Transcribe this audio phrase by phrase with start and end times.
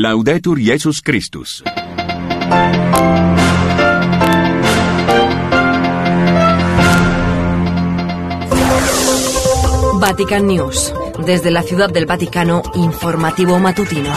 [0.00, 1.64] Laudetur Jesus Christus.
[9.98, 10.94] Vatican News.
[11.26, 14.12] Desde la Ciudad del Vaticano, informativo matutino.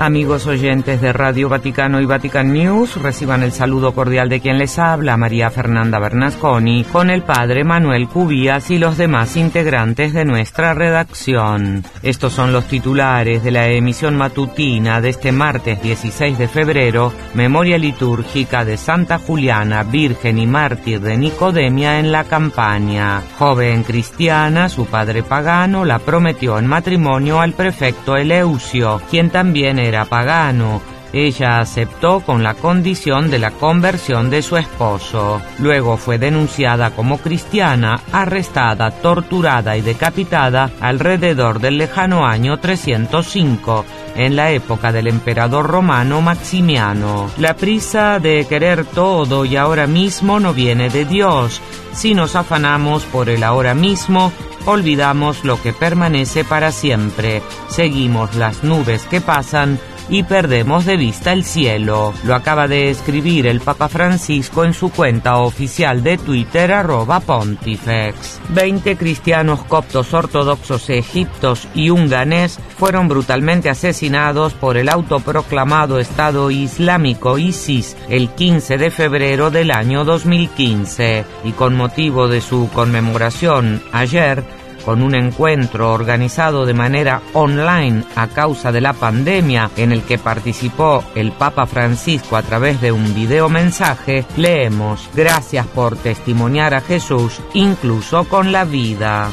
[0.00, 4.78] Amigos oyentes de Radio Vaticano y Vatican News, reciban el saludo cordial de quien les
[4.78, 10.72] habla, María Fernanda Bernasconi, con el padre Manuel Cubías y los demás integrantes de nuestra
[10.72, 11.82] redacción.
[12.00, 17.76] Estos son los titulares de la emisión matutina de este martes 16 de febrero, memoria
[17.76, 23.20] litúrgica de Santa Juliana, Virgen y Mártir de Nicodemia en la campaña.
[23.36, 30.04] Joven cristiana, su padre pagano la prometió en matrimonio al prefecto Eleucio, quien también era
[30.04, 30.97] pagano.
[31.12, 35.40] Ella aceptó con la condición de la conversión de su esposo.
[35.58, 43.84] Luego fue denunciada como cristiana, arrestada, torturada y decapitada alrededor del lejano año 305
[44.16, 47.30] en la época del emperador romano Maximiano.
[47.38, 51.62] La prisa de querer todo y ahora mismo no viene de Dios.
[51.92, 54.32] Si nos afanamos por el ahora mismo,
[54.66, 57.42] olvidamos lo que permanece para siempre.
[57.68, 59.78] Seguimos las nubes que pasan
[60.08, 62.14] y perdemos de vista el cielo.
[62.24, 68.40] Lo acaba de escribir el Papa Francisco en su cuenta oficial de Twitter arroba pontifex.
[68.50, 76.50] Veinte cristianos coptos ortodoxos egiptos y un ganés fueron brutalmente asesinados por el autoproclamado Estado
[76.50, 83.82] Islámico ISIS el 15 de febrero del año 2015 y con motivo de su conmemoración
[83.92, 84.44] ayer
[84.84, 90.18] con un encuentro organizado de manera online a causa de la pandemia en el que
[90.18, 96.80] participó el Papa Francisco a través de un video mensaje, leemos, gracias por testimoniar a
[96.80, 99.30] Jesús incluso con la vida.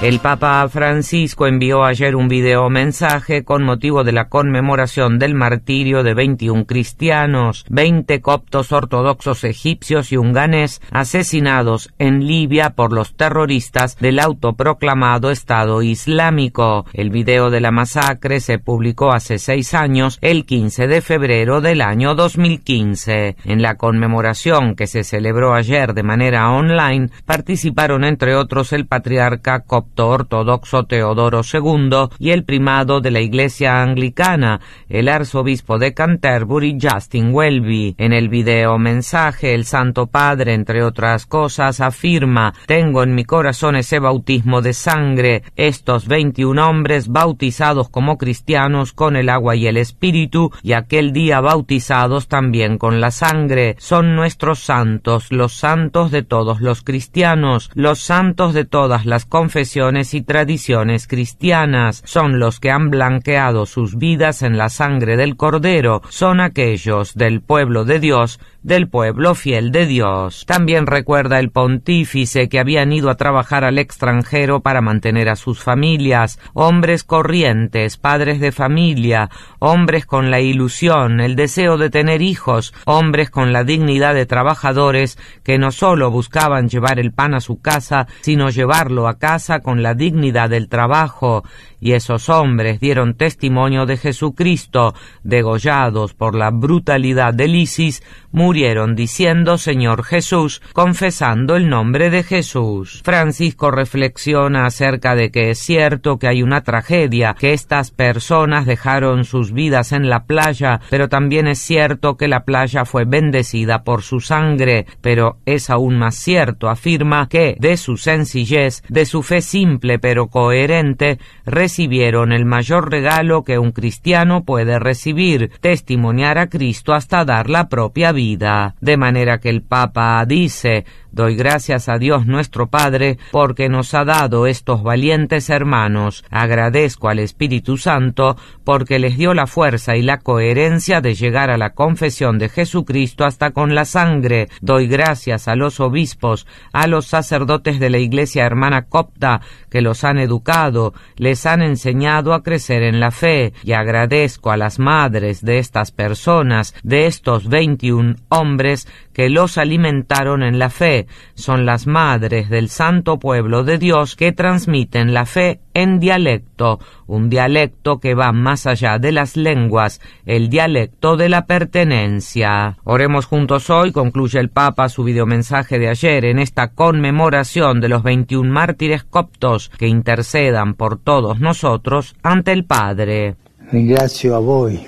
[0.00, 6.04] El Papa Francisco envió ayer un video mensaje con motivo de la conmemoración del martirio
[6.04, 13.16] de 21 cristianos, 20 coptos ortodoxos egipcios y un ganés asesinados en Libia por los
[13.16, 16.86] terroristas del autoproclamado Estado Islámico.
[16.92, 21.80] El video de la masacre se publicó hace seis años, el 15 de febrero del
[21.80, 23.34] año 2015.
[23.44, 29.64] En la conmemoración que se celebró ayer de manera online participaron entre otros el patriarca
[29.64, 36.78] copto ortodoxo Teodoro II y el primado de la Iglesia Anglicana, el arzobispo de Canterbury
[36.80, 37.94] Justin Welby.
[37.98, 43.76] En el video mensaje, el Santo Padre, entre otras cosas, afirma Tengo en mi corazón
[43.76, 49.76] ese bautismo de sangre, estos 21 hombres bautizados como cristianos con el agua y el
[49.76, 56.22] espíritu, y aquel día bautizados también con la sangre, son nuestros santos, los santos de
[56.22, 62.70] todos los cristianos, los santos de todas las confesiones y tradiciones cristianas, son los que
[62.70, 68.38] han blanqueado sus vidas en la sangre del Cordero, son aquellos del pueblo de Dios
[68.62, 70.44] del pueblo fiel de Dios.
[70.46, 75.62] También recuerda el pontífice que habían ido a trabajar al extranjero para mantener a sus
[75.62, 82.74] familias, hombres corrientes, padres de familia, hombres con la ilusión, el deseo de tener hijos,
[82.84, 87.60] hombres con la dignidad de trabajadores que no sólo buscaban llevar el pan a su
[87.60, 91.44] casa, sino llevarlo a casa con la dignidad del trabajo,
[91.80, 98.02] y esos hombres dieron testimonio de Jesucristo, degollados por la brutalidad del ISIS,
[98.48, 103.02] murieron diciendo Señor Jesús, confesando el nombre de Jesús.
[103.04, 109.26] Francisco reflexiona acerca de que es cierto que hay una tragedia, que estas personas dejaron
[109.26, 114.00] sus vidas en la playa, pero también es cierto que la playa fue bendecida por
[114.00, 119.42] su sangre, pero es aún más cierto, afirma, que de su sencillez, de su fe
[119.42, 126.94] simple pero coherente, recibieron el mayor regalo que un cristiano puede recibir, testimoniar a Cristo
[126.94, 128.37] hasta dar la propia vida.
[128.80, 134.04] De manera que el Papa dice Doy gracias a Dios nuestro Padre porque nos ha
[134.04, 136.24] dado estos valientes hermanos.
[136.30, 141.56] Agradezco al Espíritu Santo porque les dio la fuerza y la coherencia de llegar a
[141.56, 144.48] la confesión de Jesucristo hasta con la sangre.
[144.60, 149.40] Doy gracias a los obispos, a los sacerdotes de la Iglesia hermana copta
[149.70, 154.56] que los han educado, les han enseñado a crecer en la fe y agradezco a
[154.56, 160.97] las madres de estas personas, de estos veintiún hombres que los alimentaron en la fe
[161.34, 167.30] Son las madres del santo pueblo de Dios que transmiten la fe en dialecto, un
[167.30, 172.78] dialecto que va más allá de las lenguas, el dialecto de la pertenencia.
[172.84, 178.02] Oremos juntos hoy, concluye el Papa su videomensaje de ayer en esta conmemoración de los
[178.02, 183.36] 21 mártires coptos que intercedan por todos nosotros ante el Padre.
[183.70, 184.80] Ringrazio a voi,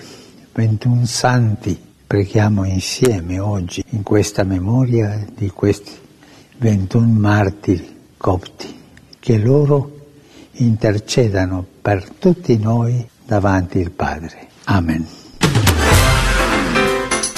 [0.54, 5.99] 21 santi, preghiamo insieme oggi in questa memoria di questi
[6.60, 8.78] 21 martiri copti,
[9.18, 9.98] che loro
[10.52, 14.48] intercedano per tutti noi davanti il Padre.
[14.64, 15.19] Amen.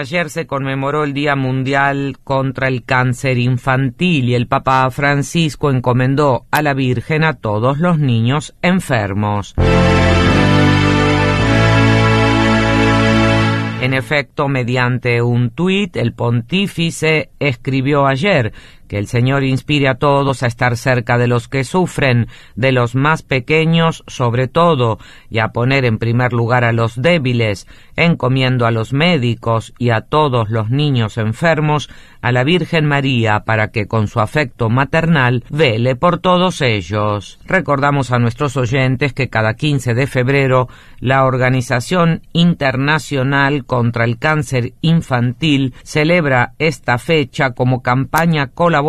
[0.00, 6.46] Ayer se conmemoró el Día Mundial contra el Cáncer Infantil y el Papa Francisco encomendó
[6.50, 9.54] a la Virgen a todos los niños enfermos.
[13.82, 18.54] En efecto, mediante un tuit, el pontífice escribió ayer
[18.90, 22.26] que el Señor inspire a todos a estar cerca de los que sufren,
[22.56, 24.98] de los más pequeños sobre todo,
[25.30, 30.00] y a poner en primer lugar a los débiles, encomiendo a los médicos y a
[30.00, 31.88] todos los niños enfermos
[32.20, 37.38] a la Virgen María para que con su afecto maternal vele por todos ellos.
[37.46, 44.72] Recordamos a nuestros oyentes que cada 15 de febrero la Organización Internacional contra el Cáncer
[44.80, 48.79] Infantil celebra esta fecha como campaña colaborativa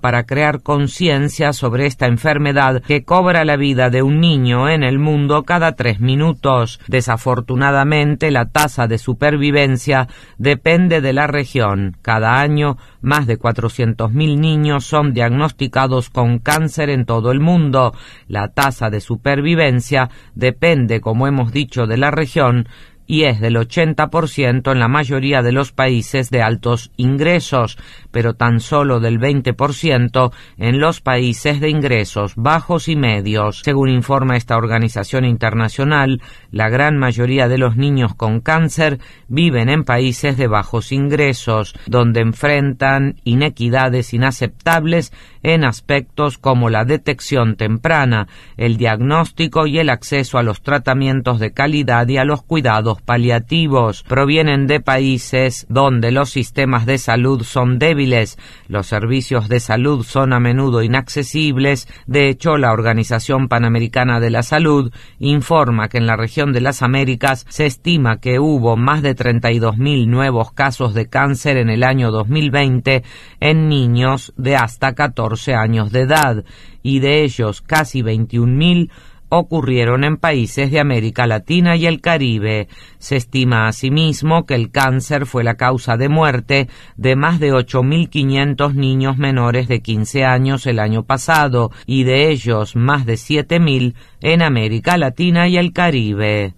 [0.00, 4.98] para crear conciencia sobre esta enfermedad que cobra la vida de un niño en el
[4.98, 6.80] mundo cada tres minutos.
[6.88, 11.96] Desafortunadamente, la tasa de supervivencia depende de la región.
[12.02, 17.94] Cada año, más de 400.000 niños son diagnosticados con cáncer en todo el mundo.
[18.26, 22.68] La tasa de supervivencia depende, como hemos dicho, de la región
[23.10, 27.76] y es del 80% en la mayoría de los países de altos ingresos,
[28.12, 33.62] pero tan solo del 20% en los países de ingresos bajos y medios.
[33.64, 36.22] Según informa esta organización internacional,
[36.52, 42.20] la gran mayoría de los niños con cáncer viven en países de bajos ingresos, donde
[42.20, 50.44] enfrentan inequidades inaceptables en aspectos como la detección temprana, el diagnóstico y el acceso a
[50.44, 56.86] los tratamientos de calidad y a los cuidados paliativos provienen de países donde los sistemas
[56.86, 58.38] de salud son débiles,
[58.68, 61.88] los servicios de salud son a menudo inaccesibles.
[62.06, 66.82] De hecho, la Organización Panamericana de la Salud informa que en la región de las
[66.82, 72.10] Américas se estima que hubo más de 32.000 nuevos casos de cáncer en el año
[72.10, 73.02] 2020
[73.40, 76.44] en niños de hasta 14 años de edad
[76.82, 78.90] y de ellos casi 21.000
[79.30, 82.68] ocurrieron en países de América Latina y el Caribe.
[82.98, 88.74] Se estima asimismo que el cáncer fue la causa de muerte de más de 8.500
[88.74, 94.42] niños menores de 15 años el año pasado y de ellos más de 7.000 en
[94.42, 96.52] América Latina y el Caribe.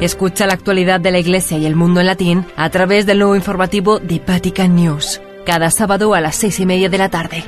[0.00, 3.34] Escucha la actualidad de la Iglesia y el mundo en latín a través del nuevo
[3.34, 7.42] informativo de Vatican News, cada sábado a las seis y media de la tarde.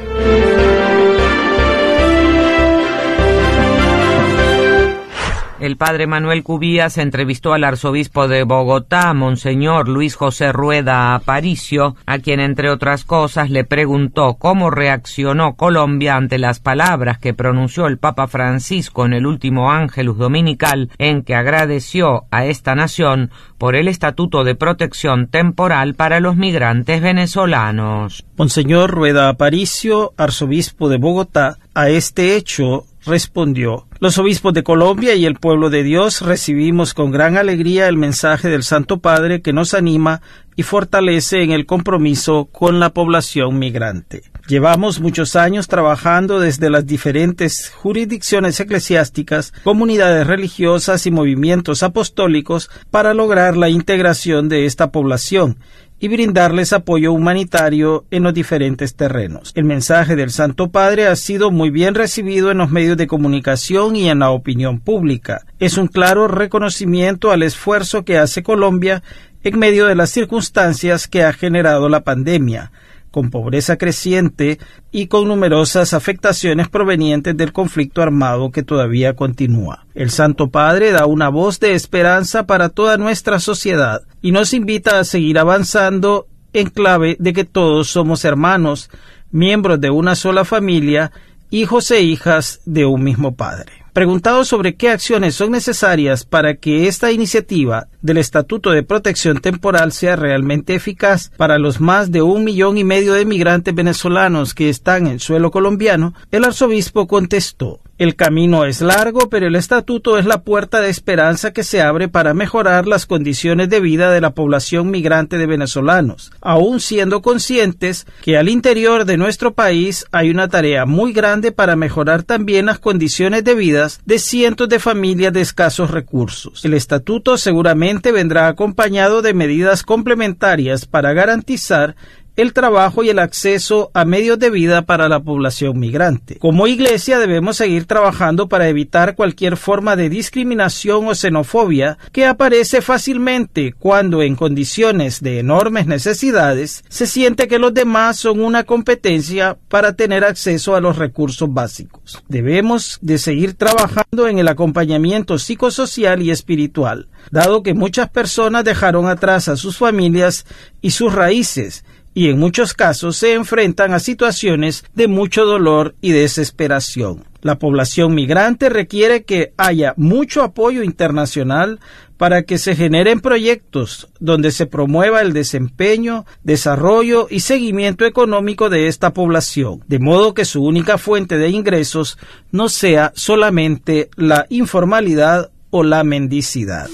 [5.61, 12.19] El padre Manuel Cubías entrevistó al arzobispo de Bogotá, Monseñor Luis José Rueda Aparicio, a
[12.19, 17.99] quien entre otras cosas le preguntó cómo reaccionó Colombia ante las palabras que pronunció el
[17.99, 23.87] Papa Francisco en el último Ángelus Dominical en que agradeció a esta nación por el
[23.87, 28.25] Estatuto de Protección Temporal para los migrantes venezolanos.
[28.39, 35.27] Monseñor Rueda Aparicio, arzobispo de Bogotá, a este hecho respondió Los obispos de Colombia y
[35.27, 39.75] el pueblo de Dios recibimos con gran alegría el mensaje del Santo Padre que nos
[39.75, 40.23] anima
[40.57, 44.23] y fortalece en el compromiso con la población migrante.
[44.47, 53.15] Llevamos muchos años trabajando desde las diferentes jurisdicciones eclesiásticas, comunidades religiosas y movimientos apostólicos para
[53.15, 55.59] lograr la integración de esta población
[56.01, 59.53] y brindarles apoyo humanitario en los diferentes terrenos.
[59.55, 63.95] El mensaje del Santo Padre ha sido muy bien recibido en los medios de comunicación
[63.95, 65.43] y en la opinión pública.
[65.59, 69.03] Es un claro reconocimiento al esfuerzo que hace Colombia
[69.45, 72.73] en medio de las circunstancias que ha generado la pandemia
[73.11, 74.59] con pobreza creciente
[74.93, 79.87] y con numerosas afectaciones provenientes del conflicto armado que todavía continúa.
[79.95, 84.99] El Santo Padre da una voz de esperanza para toda nuestra sociedad y nos invita
[84.99, 88.91] a seguir avanzando en clave de que todos somos hermanos,
[89.31, 91.13] miembros de una sola familia,
[91.51, 93.80] hijos e hijas de un mismo Padre.
[93.93, 99.93] Preguntado sobre qué acciones son necesarias para que esta iniciativa del Estatuto de Protección Temporal
[99.93, 104.69] sea realmente eficaz para los más de un millón y medio de migrantes venezolanos que
[104.69, 110.25] están en suelo colombiano, el arzobispo contestó el camino es largo, pero el estatuto es
[110.25, 114.31] la puerta de esperanza que se abre para mejorar las condiciones de vida de la
[114.31, 120.49] población migrante de venezolanos, aun siendo conscientes que al interior de nuestro país hay una
[120.49, 125.41] tarea muy grande para mejorar también las condiciones de vida de cientos de familias de
[125.41, 126.65] escasos recursos.
[126.65, 131.97] El estatuto seguramente vendrá acompañado de medidas complementarias para garantizar
[132.37, 136.37] el trabajo y el acceso a medios de vida para la población migrante.
[136.37, 142.83] Como iglesia debemos seguir trabajando para evitar cualquier forma de discriminación o xenofobia que aparece
[142.83, 149.59] fácilmente cuando en condiciones de enormes necesidades se siente que los demás son una competencia
[149.69, 152.23] para tener acceso a los recursos básicos.
[152.29, 159.07] Debemos de seguir trabajando en el acompañamiento psicosocial y espiritual, dado que muchas personas dejaron
[159.07, 160.47] atrás a sus familias
[160.81, 166.13] y sus raíces y en muchos casos se enfrentan a situaciones de mucho dolor y
[166.13, 167.25] desesperación.
[167.43, 171.81] La población migrante requiere que haya mucho apoyo internacional
[172.19, 178.89] para que se generen proyectos donde se promueva el desempeño, desarrollo y seguimiento económico de
[178.89, 182.19] esta población, de modo que su única fuente de ingresos
[182.53, 186.91] no sea solamente la informalidad o la mendicidad.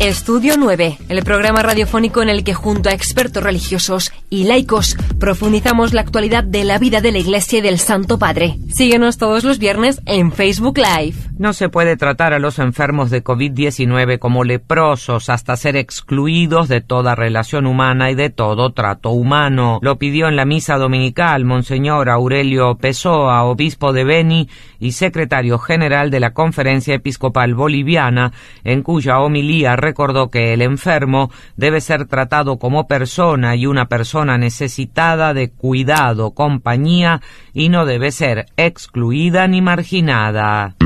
[0.00, 5.92] Estudio 9, el programa radiofónico en el que junto a expertos religiosos y laicos profundizamos
[5.92, 8.56] la actualidad de la vida de la Iglesia y del Santo Padre.
[8.72, 11.16] Síguenos todos los viernes en Facebook Live.
[11.36, 16.80] No se puede tratar a los enfermos de COVID-19 como leprosos hasta ser excluidos de
[16.80, 19.80] toda relación humana y de todo trato humano.
[19.82, 26.10] Lo pidió en la misa dominical Monseñor Aurelio Pessoa, obispo de Beni y secretario general
[26.10, 28.32] de la Conferencia Episcopal Boliviana,
[28.64, 34.38] en cuya homilía recordó que el enfermo debe ser tratado como persona y una persona
[34.38, 37.20] necesitada de cuidado, compañía
[37.52, 40.76] y no debe ser excluida ni marginada.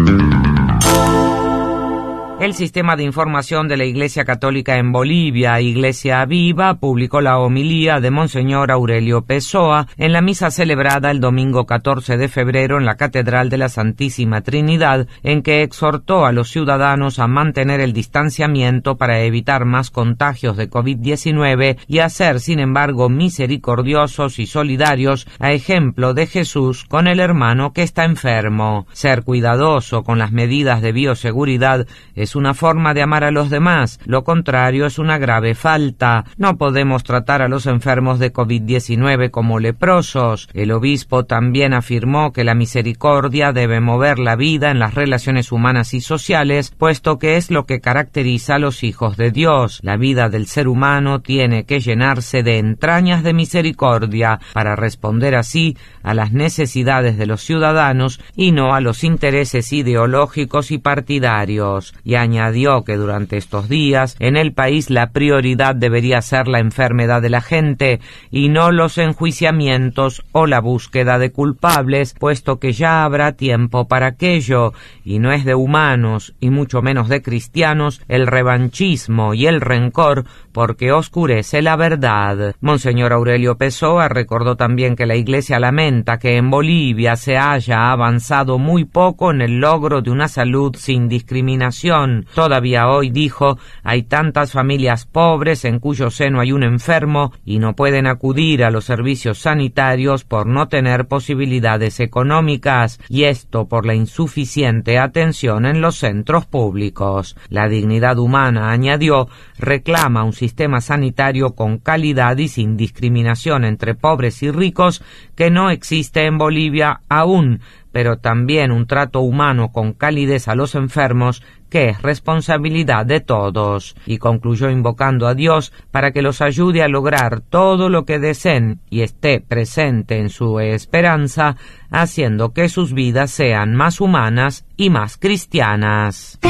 [2.45, 8.01] El Sistema de Información de la Iglesia Católica en Bolivia, Iglesia Viva, publicó la homilía
[8.01, 12.97] de Monseñor Aurelio Pessoa en la misa celebrada el domingo 14 de febrero en la
[12.97, 18.99] Catedral de la Santísima Trinidad, en que exhortó a los ciudadanos a mantener el distanciamiento
[18.99, 25.53] para evitar más contagios de COVID-19 y a ser, sin embargo, misericordiosos y solidarios, a
[25.53, 28.87] ejemplo de Jesús con el hermano que está enfermo.
[28.93, 34.01] Ser cuidadoso con las medidas de bioseguridad es una forma de amar a los demás,
[34.05, 36.25] lo contrario es una grave falta.
[36.37, 40.49] No podemos tratar a los enfermos de COVID-19 como leprosos.
[40.55, 45.95] El obispo también afirmó que la misericordia debe mover la vida en las relaciones humanas
[45.95, 49.81] y sociales, puesto que es lo que caracteriza a los hijos de Dios.
[49.83, 55.77] La vida del ser humano tiene que llenarse de entrañas de misericordia para responder así
[56.03, 62.83] a las necesidades de los ciudadanos y no a los intereses ideológicos y partidarios añadió
[62.85, 67.41] que durante estos días en el país la prioridad debería ser la enfermedad de la
[67.41, 68.01] gente
[68.31, 74.07] y no los enjuiciamientos o la búsqueda de culpables, puesto que ya habrá tiempo para
[74.09, 74.73] aquello,
[75.05, 80.25] y no es de humanos, y mucho menos de cristianos, el revanchismo y el rencor,
[80.53, 82.55] porque oscurece la verdad.
[82.61, 88.59] Monseñor Aurelio Pessoa recordó también que la Iglesia lamenta que en Bolivia se haya avanzado
[88.59, 94.53] muy poco en el logro de una salud sin discriminación Todavía hoy, dijo, hay tantas
[94.53, 99.39] familias pobres en cuyo seno hay un enfermo y no pueden acudir a los servicios
[99.39, 106.47] sanitarios por no tener posibilidades económicas, y esto por la insuficiente atención en los centros
[106.47, 107.37] públicos.
[107.49, 109.29] La dignidad humana, añadió,
[109.59, 115.03] reclama un sistema sanitario con calidad y sin discriminación entre pobres y ricos
[115.35, 117.61] que no existe en Bolivia aún
[117.95, 123.95] pero también un trato humano con calidez a los enfermos que es responsabilidad de todos,
[124.05, 128.81] y concluyó invocando a Dios para que los ayude a lograr todo lo que deseen
[128.91, 131.55] y esté presente en su esperanza,
[131.89, 136.41] haciendo que sus vidas sean más humanas y más cristianas.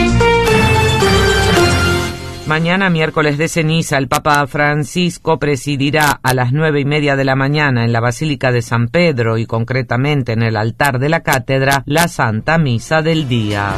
[2.47, 7.37] Mañana, miércoles de ceniza, el Papa Francisco presidirá a las nueve y media de la
[7.37, 11.83] mañana en la Basílica de San Pedro y concretamente en el altar de la cátedra
[11.87, 13.73] la Santa Misa del Día.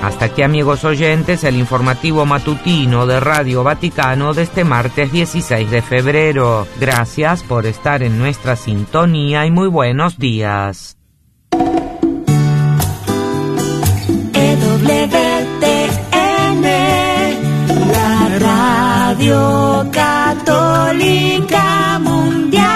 [0.00, 5.82] Hasta aquí amigos oyentes el informativo matutino de Radio Vaticano de este martes 16 de
[5.82, 6.68] febrero.
[6.78, 10.99] Gracias por estar en nuestra sintonía y muy buenos días.
[20.90, 22.66] Católica Mundial.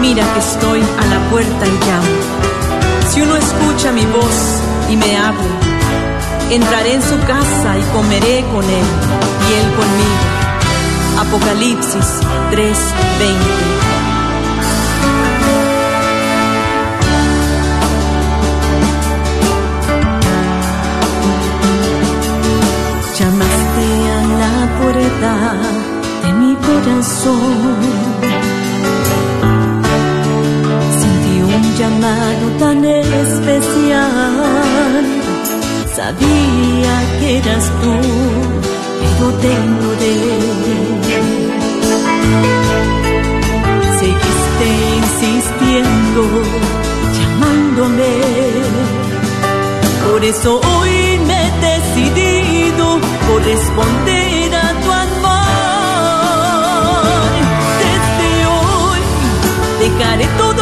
[0.00, 2.08] Mira que estoy a la puerta y llamo.
[3.08, 4.60] Si uno escucha mi voz
[4.90, 5.46] y me abre,
[6.50, 8.86] entraré en su casa y comeré con él
[9.48, 10.24] y él conmigo.
[11.20, 12.20] Apocalipsis
[12.50, 13.93] 3:20
[27.04, 27.84] corazón.
[31.44, 34.02] Un llamado tan especial.
[35.94, 37.94] Sabía que eras tú,
[38.98, 40.16] pero te ignoré.
[44.00, 44.66] Seguiste
[45.00, 46.22] insistiendo,
[47.16, 48.12] llamándome.
[50.10, 52.84] Por eso hoy me he decidido
[53.28, 54.43] corresponder dejaré
[59.94, 60.53] todo mi pasado.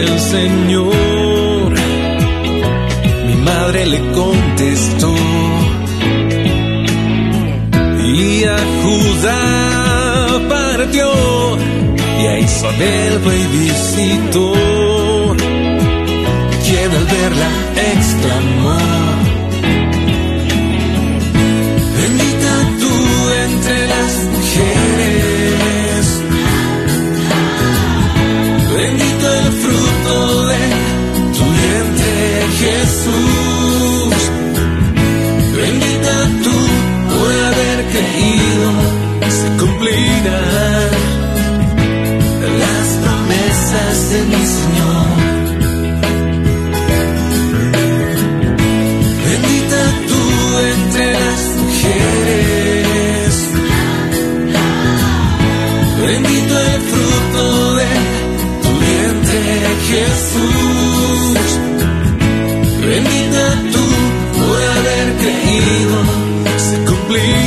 [0.00, 1.72] el Señor.
[3.26, 5.14] Mi madre le contestó.
[8.04, 11.10] Y a Judá partió
[12.20, 14.67] y a Isabel fue visitó.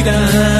[0.03, 0.50] freedom.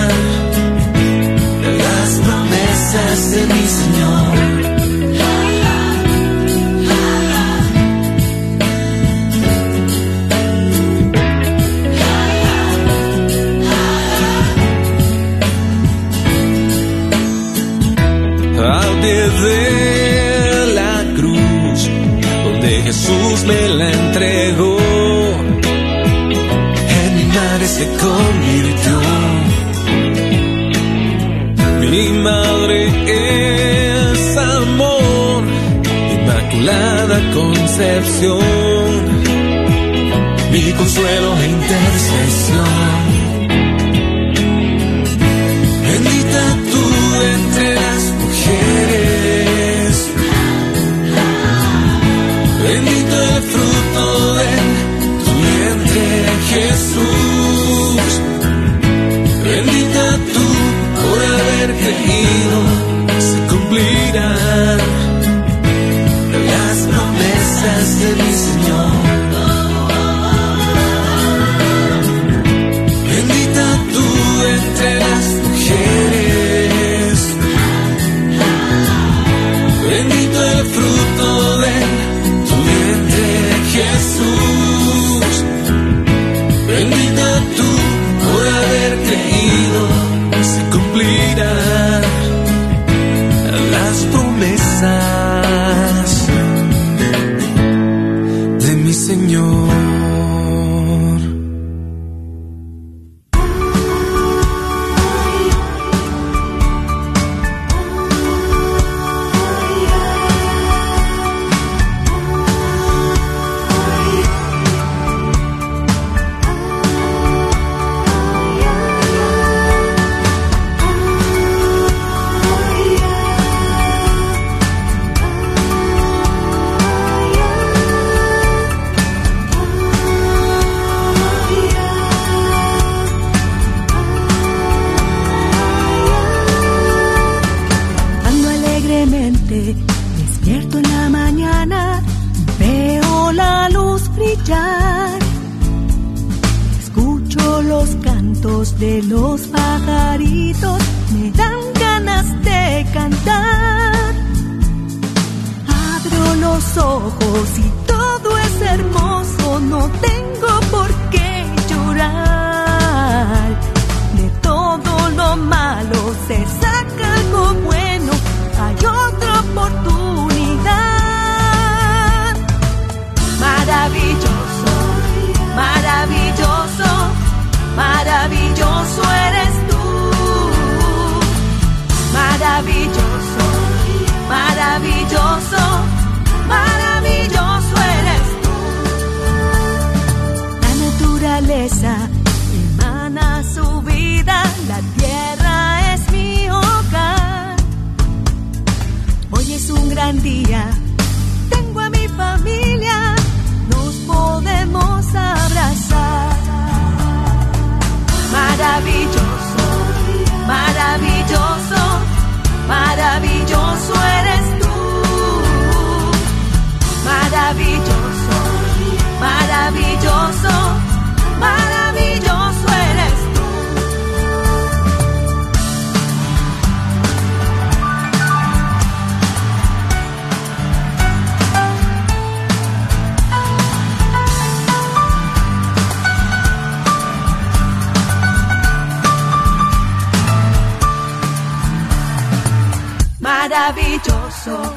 [243.71, 244.75] Maravilloso,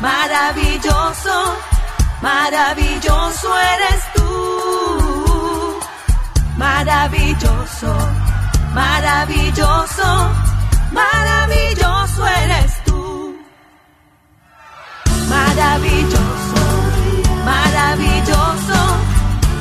[0.00, 1.56] maravilloso,
[2.20, 5.78] maravilloso eres tú.
[6.56, 7.94] Maravilloso,
[8.74, 10.30] maravilloso,
[10.90, 13.38] maravilloso eres tú.
[15.28, 16.62] Maravilloso,
[17.44, 18.80] maravilloso,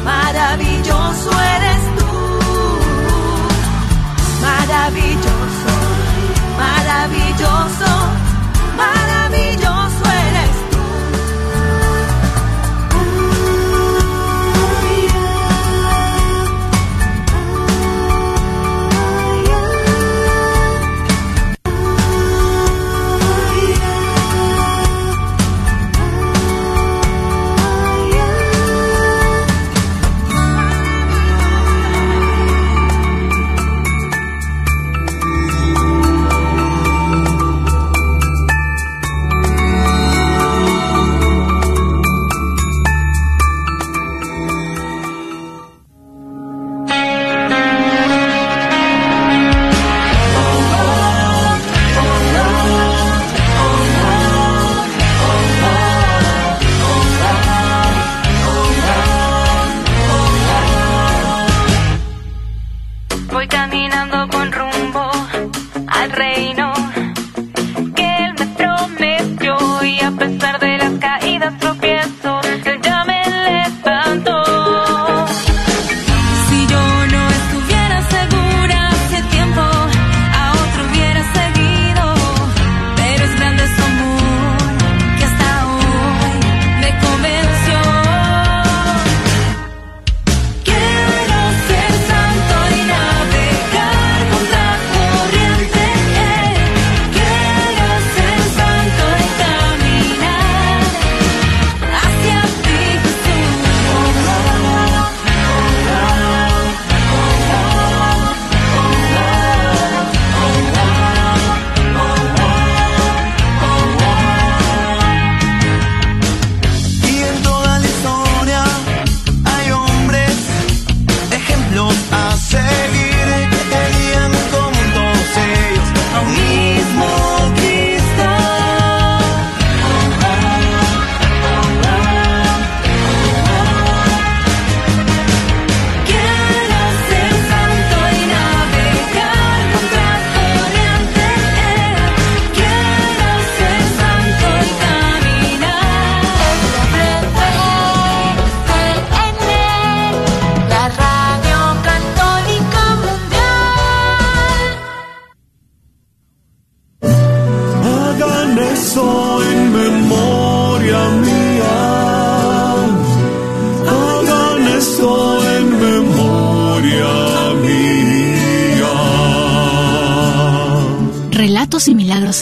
[0.04, 2.10] maravilloso eres tú.
[4.42, 5.74] Maravilloso,
[6.58, 8.13] maravilloso,
[71.94, 72.33] caídas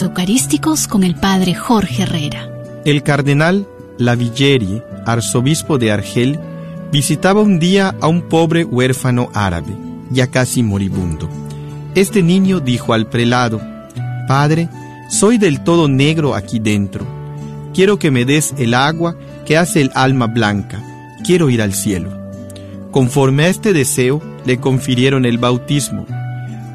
[0.02, 2.48] eucarísticos con el padre Jorge Herrera.
[2.84, 3.66] El cardenal
[3.98, 6.38] Lavilleri, arzobispo de Argel,
[6.90, 9.74] visitaba un día a un pobre huérfano árabe,
[10.10, 11.28] ya casi moribundo.
[11.94, 13.60] Este niño dijo al prelado,
[14.28, 14.68] Padre,
[15.08, 17.06] soy del todo negro aquí dentro.
[17.74, 20.82] Quiero que me des el agua que hace el alma blanca.
[21.24, 22.10] Quiero ir al cielo.
[22.90, 26.06] Conforme a este deseo, le confirieron el bautismo.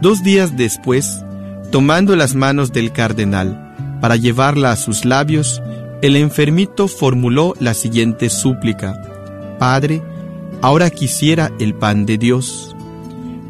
[0.02, 1.24] Dos días después,
[1.72, 5.62] tomando las manos del cardenal para llevarla a sus labios,
[6.02, 9.02] el enfermito formuló la siguiente súplica.
[9.58, 10.02] Padre,
[10.62, 12.76] ahora quisiera el pan de Dios.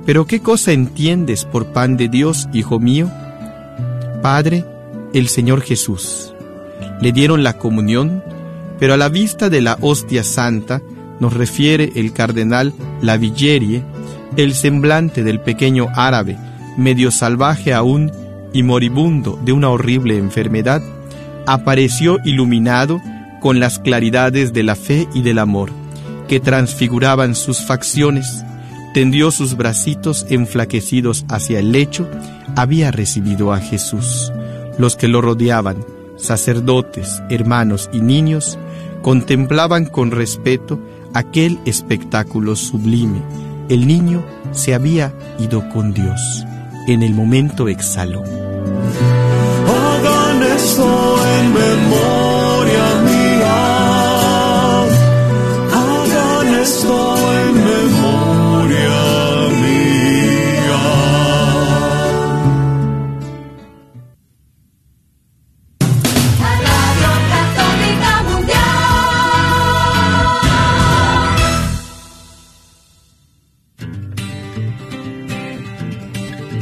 [0.06, 3.12] Pero ¿qué cosa entiendes por pan de Dios, hijo mío?
[4.22, 4.64] Padre,
[5.14, 6.34] el Señor Jesús.
[7.02, 8.24] Le dieron la comunión,
[8.80, 10.82] pero a la vista de la hostia santa,
[11.20, 13.84] nos refiere el cardenal Lavilleri,
[14.38, 16.38] el semblante del pequeño árabe,
[16.78, 18.12] medio salvaje aún
[18.54, 20.82] y moribundo de una horrible enfermedad,
[21.46, 23.02] apareció iluminado
[23.42, 25.72] con las claridades de la fe y del amor,
[26.28, 28.44] que transfiguraban sus facciones,
[28.94, 32.08] tendió sus bracitos enflaquecidos hacia el lecho,
[32.56, 34.32] había recibido a Jesús.
[34.78, 35.78] Los que lo rodeaban,
[36.18, 38.58] sacerdotes, hermanos y niños,
[39.02, 40.80] contemplaban con respeto
[41.14, 43.22] aquel espectáculo sublime.
[43.70, 46.46] El niño se había ido con Dios.
[46.88, 47.68] En el momento
[51.54, 52.37] memoria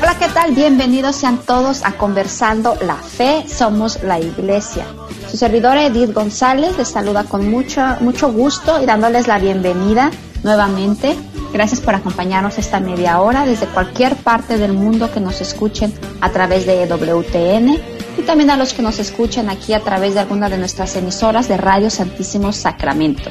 [0.00, 0.52] Hola, ¿qué tal?
[0.52, 4.84] Bienvenidos sean todos a Conversando la Fe, somos la Iglesia.
[5.30, 10.10] Su servidora Edith González les saluda con mucho, mucho gusto y dándoles la bienvenida
[10.42, 11.16] nuevamente.
[11.52, 16.30] Gracias por acompañarnos esta media hora desde cualquier parte del mundo que nos escuchen a
[16.30, 17.78] través de WTN
[18.18, 21.48] y también a los que nos escuchen aquí a través de alguna de nuestras emisoras
[21.48, 23.30] de Radio Santísimo Sacramento.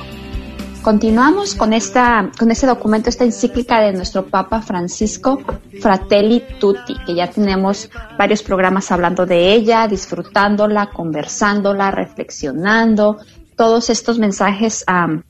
[0.85, 5.41] Continuamos con, esta, con este documento, esta encíclica de nuestro Papa Francisco,
[5.81, 13.17] Fratelli Tutti, que ya tenemos varios programas hablando de ella, disfrutándola, conversándola, reflexionando,
[13.55, 15.23] todos estos mensajes am,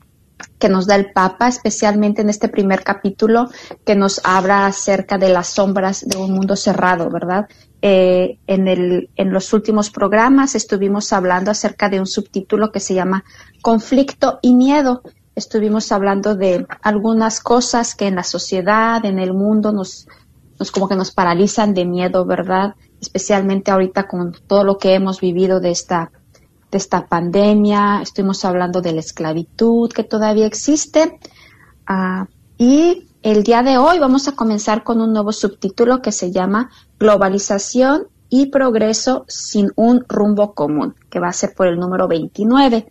[0.58, 3.48] que nos da el Papa, especialmente en este primer capítulo
[3.84, 7.46] que nos habla acerca de las sombras de un mundo cerrado, ¿verdad?
[7.82, 12.94] Eh, en, el, en los últimos programas estuvimos hablando acerca de un subtítulo que se
[12.94, 13.24] llama
[13.62, 15.02] Conflicto y Miedo.
[15.34, 20.08] Estuvimos hablando de algunas cosas que en la sociedad, en el mundo, nos,
[20.58, 22.74] nos como que nos paralizan de miedo, ¿verdad?
[23.00, 26.10] Especialmente ahorita con todo lo que hemos vivido de esta
[26.70, 31.18] de esta pandemia, estuvimos hablando de la esclavitud que todavía existe.
[31.86, 32.26] ah,
[32.58, 36.70] y el día de hoy vamos a comenzar con un nuevo subtítulo que se llama
[36.98, 42.86] Globalización y Progreso sin un rumbo común, que va a ser por el número 29.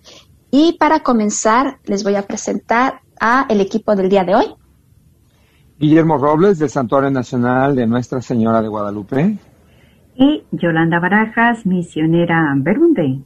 [0.51, 4.45] Y para comenzar, les voy a presentar a el equipo del día de hoy.
[5.79, 9.37] Guillermo Robles, del Santuario Nacional de Nuestra Señora de Guadalupe.
[10.15, 13.23] Y Yolanda Barajas, misionera Berunde.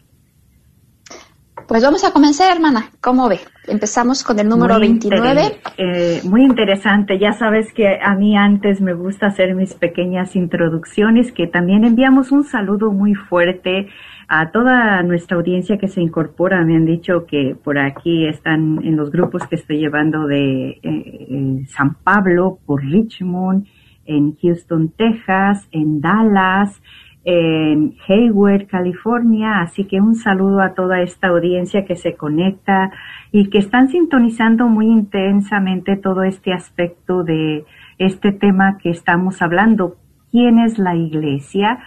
[1.69, 2.85] Pues vamos a comenzar, hermana.
[2.99, 3.39] ¿Cómo ve?
[3.67, 5.29] Empezamos con el número Muy 29.
[5.43, 7.19] inter- eh, muy interesante.
[7.19, 12.31] Ya sabes que a mí antes me gusta hacer mis pequeñas introducciones, que también enviamos
[12.31, 13.87] un saludo muy fuerte
[14.27, 16.65] a toda nuestra audiencia que se incorpora.
[16.65, 21.65] Me han dicho que por aquí están en los grupos que estoy llevando de eh,
[21.67, 23.67] San Pablo, por Richmond,
[24.05, 26.81] en Houston, Texas, en Dallas,
[27.23, 29.61] en Hayward, California.
[29.61, 32.91] Así que un saludo a toda esta audiencia que se conecta
[33.31, 37.65] y que están sintonizando muy intensamente todo este aspecto de
[37.97, 39.97] este tema que estamos hablando.
[40.31, 41.79] ¿Quién es la iglesia?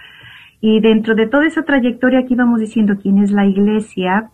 [0.61, 4.29] Y dentro de toda esa trayectoria aquí vamos diciendo quién es la iglesia,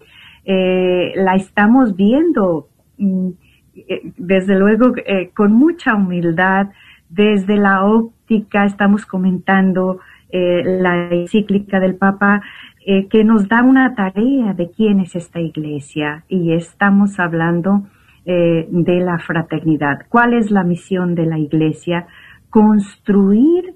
[0.45, 3.29] eh, la estamos viendo mm,
[3.75, 6.67] eh, desde luego eh, con mucha humildad,
[7.09, 9.99] desde la óptica estamos comentando
[10.31, 12.43] eh, la encíclica del Papa
[12.85, 17.87] eh, que nos da una tarea de quién es esta iglesia y estamos hablando
[18.25, 20.01] eh, de la fraternidad.
[20.07, 22.05] ¿Cuál es la misión de la iglesia?
[22.51, 23.73] Construir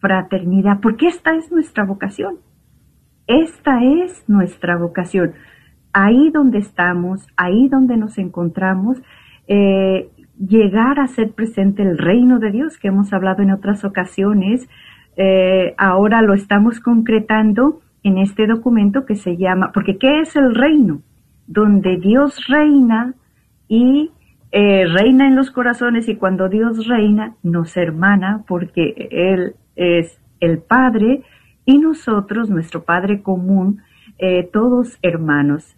[0.00, 2.38] fraternidad, porque esta es nuestra vocación.
[3.28, 5.34] Esta es nuestra vocación.
[5.92, 9.00] Ahí donde estamos, ahí donde nos encontramos,
[9.46, 14.68] llegar a ser presente el reino de Dios que hemos hablado en otras ocasiones,
[15.16, 20.54] eh, ahora lo estamos concretando en este documento que se llama, porque ¿qué es el
[20.54, 21.02] reino?
[21.46, 23.14] Donde Dios reina
[23.68, 24.10] y
[24.50, 30.58] eh, reina en los corazones y cuando Dios reina nos hermana porque Él es el
[30.58, 31.22] Padre
[31.64, 33.82] y nosotros, nuestro Padre común,
[34.18, 35.76] eh, todos hermanos.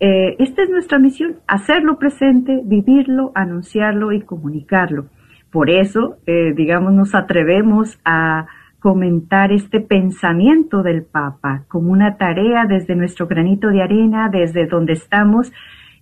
[0.00, 5.06] Esta es nuestra misión, hacerlo presente, vivirlo, anunciarlo y comunicarlo.
[5.50, 6.18] Por eso,
[6.54, 8.46] digamos, nos atrevemos a
[8.80, 14.92] comentar este pensamiento del Papa como una tarea desde nuestro granito de arena, desde donde
[14.92, 15.52] estamos,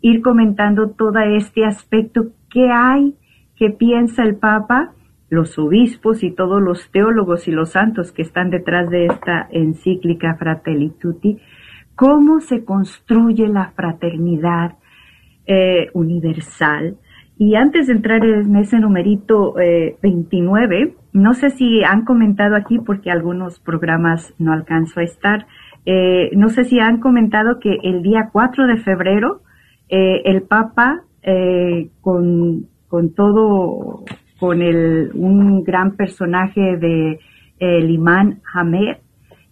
[0.01, 3.15] ir comentando todo este aspecto, qué hay,
[3.57, 4.93] qué piensa el Papa,
[5.29, 10.37] los obispos y todos los teólogos y los santos que están detrás de esta encíclica
[10.37, 11.39] Fratelli Tutti,
[11.95, 14.77] cómo se construye la fraternidad
[15.47, 16.99] eh, universal.
[17.39, 22.79] Y antes de entrar en ese numerito eh, 29, no sé si han comentado aquí,
[22.79, 25.47] porque algunos programas no alcanzo a estar,
[25.85, 29.43] eh, no sé si han comentado que el día 4 de febrero
[29.89, 34.05] eh, el Papa eh, con, con todo,
[34.41, 37.21] con el, un gran personaje de
[37.59, 38.97] el imán Hamed,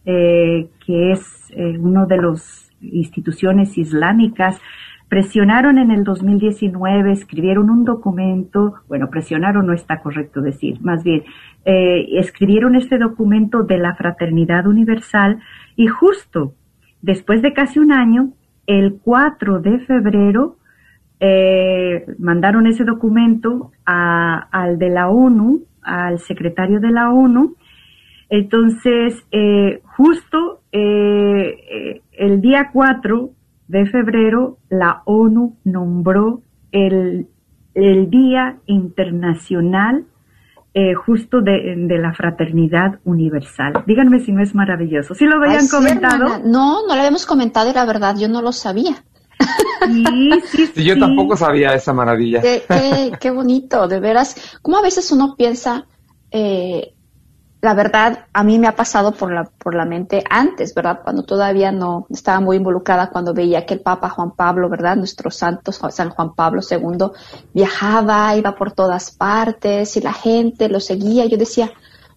[0.05, 4.61] eh, que es uno de las instituciones islámicas,
[5.15, 11.23] presionaron en el 2019, escribieron un documento, bueno, presionaron no está correcto decir, más bien,
[11.65, 15.39] eh, escribieron este documento de la fraternidad universal
[15.77, 16.55] y justo
[17.01, 18.33] después de casi un año,
[18.67, 20.57] el 4 de febrero,
[21.21, 27.55] eh, mandaron ese documento al de la ONU, al secretario de la ONU.
[28.31, 33.31] Entonces, eh, justo el día 4
[33.69, 36.43] de febrero, la ONU nombró
[36.73, 37.29] el,
[37.75, 40.07] el Día Internacional
[40.75, 43.85] eh, justo de, de la Fraternidad Universal.
[43.87, 45.15] Díganme si no es maravilloso.
[45.15, 46.39] ¿Sí lo habían Ay, comentado?
[46.45, 49.05] No, no lo habíamos comentado y la verdad yo no lo sabía.
[49.87, 52.41] Sí, sí, Sí, yo tampoco sabía esa maravilla.
[52.41, 54.59] Qué, qué, qué bonito, de veras.
[54.63, 55.87] Como a veces uno piensa,
[56.31, 56.95] eh,
[57.65, 61.01] la verdad, a mí me ha pasado por la, por la mente antes, ¿verdad?
[61.03, 64.97] Cuando todavía no estaba muy involucrada, cuando veía que el Papa Juan Pablo, ¿verdad?
[64.97, 67.07] Nuestro santo San Juan Pablo II
[67.55, 71.25] viajaba, iba por todas partes y la gente lo seguía.
[71.25, 71.73] Yo decía,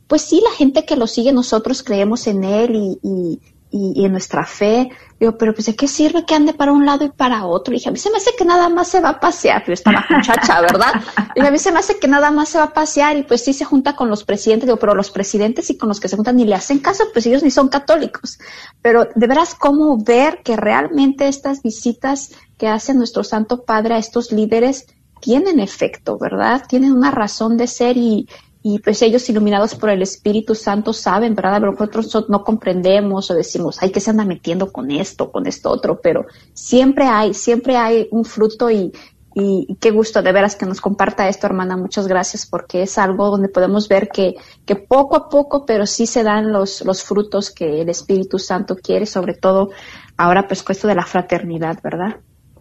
[0.07, 4.05] pues sí, la gente que lo sigue, nosotros creemos en él y, y, y, y
[4.05, 4.89] en nuestra fe.
[5.19, 7.71] Digo, pero pues de qué sirve que ande para un lado y para otro.
[7.71, 9.63] Le dije, a mí se me hace que nada más se va a pasear.
[9.65, 10.93] Yo estaba muchacha, ¿verdad?
[11.35, 13.43] Y a mí se me hace que nada más se va a pasear y pues
[13.43, 14.67] sí se junta con los presidentes.
[14.67, 17.25] Digo, pero los presidentes y con los que se juntan ni le hacen caso, pues
[17.25, 18.37] ellos ni son católicos.
[18.81, 23.97] Pero de veras, cómo ver que realmente estas visitas que hace nuestro Santo Padre a
[23.97, 24.85] estos líderes
[25.19, 26.63] tienen efecto, ¿verdad?
[26.67, 28.27] Tienen una razón de ser y,
[28.63, 31.61] y pues ellos iluminados por el Espíritu Santo saben, ¿verdad?
[31.61, 35.69] Mejor nosotros no comprendemos o decimos, ay, que se anda metiendo con esto, con esto
[35.69, 38.91] otro, pero siempre hay, siempre hay un fruto y,
[39.33, 41.77] y, y qué gusto de veras que nos comparta esto, hermana.
[41.77, 44.35] Muchas gracias porque es algo donde podemos ver que,
[44.65, 48.75] que poco a poco, pero sí se dan los, los frutos que el Espíritu Santo
[48.75, 49.69] quiere, sobre todo
[50.17, 52.17] ahora pues con esto de la fraternidad, ¿verdad?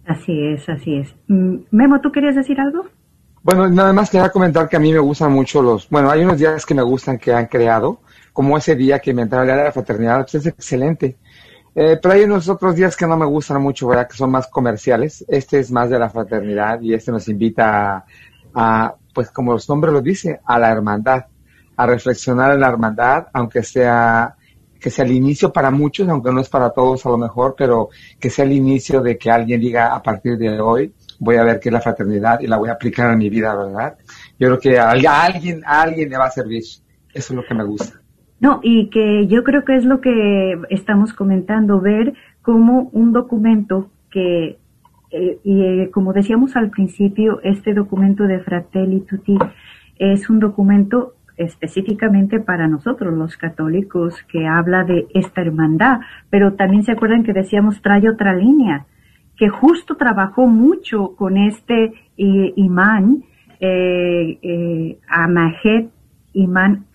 [0.06, 1.14] Así es, así es.
[1.26, 2.86] Mm, Memo, ¿tú querías decir algo?
[3.46, 6.36] Bueno, nada más quería comentar que a mí me gustan mucho los, bueno, hay unos
[6.36, 8.00] días que me gustan que han creado,
[8.32, 11.16] como ese día que inventaron de la fraternidad, pues es excelente.
[11.72, 14.08] Eh, pero hay unos otros días que no me gustan mucho, ¿verdad?
[14.08, 15.24] Que son más comerciales.
[15.28, 18.04] Este es más de la fraternidad y este nos invita a,
[18.52, 21.26] a, pues como su nombre lo dice, a la hermandad,
[21.76, 24.34] a reflexionar en la hermandad, aunque sea
[24.80, 27.90] que sea el inicio para muchos, aunque no es para todos a lo mejor, pero
[28.18, 31.60] que sea el inicio de que alguien diga a partir de hoy voy a ver
[31.60, 33.96] qué es la fraternidad y la voy a aplicar en mi vida, ¿verdad?
[34.38, 36.62] Yo creo que a alguien, a alguien le va a servir.
[36.62, 36.82] Eso
[37.14, 38.00] es lo que me gusta.
[38.38, 42.12] No, y que yo creo que es lo que estamos comentando, ver
[42.42, 44.58] cómo un documento que,
[45.10, 49.38] eh, y eh, como decíamos al principio, este documento de Fratelli Tutti
[49.98, 56.00] es un documento específicamente para nosotros los católicos que habla de esta hermandad,
[56.30, 58.86] pero también se acuerdan que decíamos trae otra línea,
[59.36, 63.24] que justo trabajó mucho con este eh, imán,
[63.60, 65.90] eh, eh, Amajet,
[66.32, 66.86] imán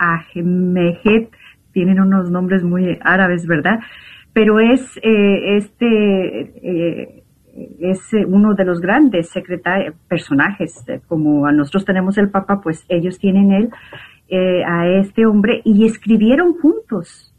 [1.71, 3.79] tienen unos nombres muy árabes, ¿verdad?
[4.33, 7.23] Pero es eh, este, eh,
[7.79, 13.19] es uno de los grandes secretarios, personajes, como a nosotros tenemos el Papa, pues ellos
[13.19, 13.69] tienen él,
[14.29, 17.30] eh, a este hombre, y escribieron juntos.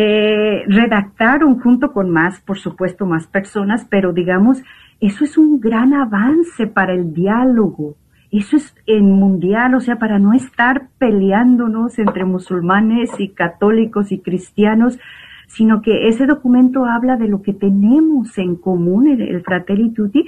[0.00, 4.62] Eh, redactaron junto con más, por supuesto, más personas, pero digamos,
[5.00, 7.96] eso es un gran avance para el diálogo.
[8.30, 14.20] Eso es en mundial, o sea, para no estar peleándonos entre musulmanes y católicos y
[14.20, 15.00] cristianos,
[15.48, 20.26] sino que ese documento habla de lo que tenemos en común, el, el Fratelli Tutti,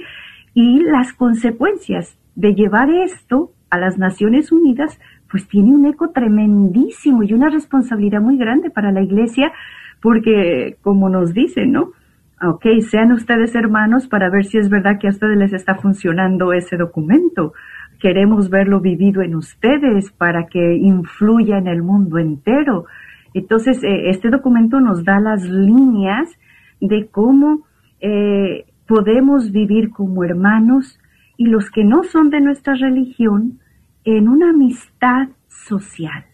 [0.53, 4.99] y las consecuencias de llevar esto a las Naciones Unidas,
[5.31, 9.51] pues tiene un eco tremendísimo y una responsabilidad muy grande para la Iglesia,
[10.01, 11.91] porque como nos dicen, ¿no?
[12.43, 16.53] Ok, sean ustedes hermanos para ver si es verdad que a ustedes les está funcionando
[16.53, 17.53] ese documento.
[17.99, 22.85] Queremos verlo vivido en ustedes para que influya en el mundo entero.
[23.33, 26.29] Entonces, eh, este documento nos da las líneas
[26.79, 27.61] de cómo
[28.01, 30.99] eh, podemos vivir como hermanos
[31.37, 33.60] y los que no son de nuestra religión
[34.03, 36.25] en una amistad social.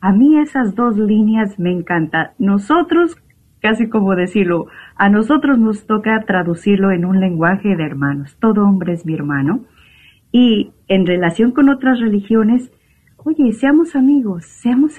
[0.00, 2.28] A mí esas dos líneas me encantan.
[2.38, 3.16] Nosotros,
[3.60, 8.36] casi como decirlo, a nosotros nos toca traducirlo en un lenguaje de hermanos.
[8.40, 9.64] Todo hombre es mi hermano.
[10.32, 12.70] Y en relación con otras religiones,
[13.16, 14.96] oye, seamos amigos, seamos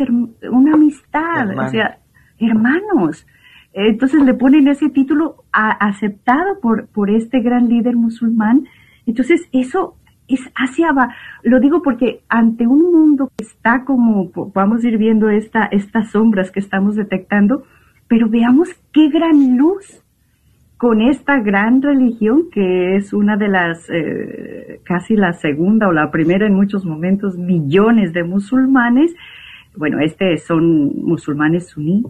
[0.52, 1.72] una amistad, o Hermanos.
[1.72, 2.00] sea,
[2.40, 3.28] hermanos.
[3.74, 8.66] Entonces le ponen ese título a- aceptado por, por este gran líder musulmán.
[9.06, 9.96] Entonces eso
[10.28, 11.14] es hacia abajo.
[11.44, 16.12] Lo digo porque ante un mundo que está como, vamos a ir viendo esta, estas
[16.12, 17.64] sombras que estamos detectando,
[18.08, 20.04] pero veamos qué gran luz
[20.78, 26.12] con esta gran religión que es una de las, eh, casi la segunda o la
[26.12, 29.14] primera en muchos momentos, millones de musulmanes.
[29.76, 32.04] Bueno, este son musulmanes suní,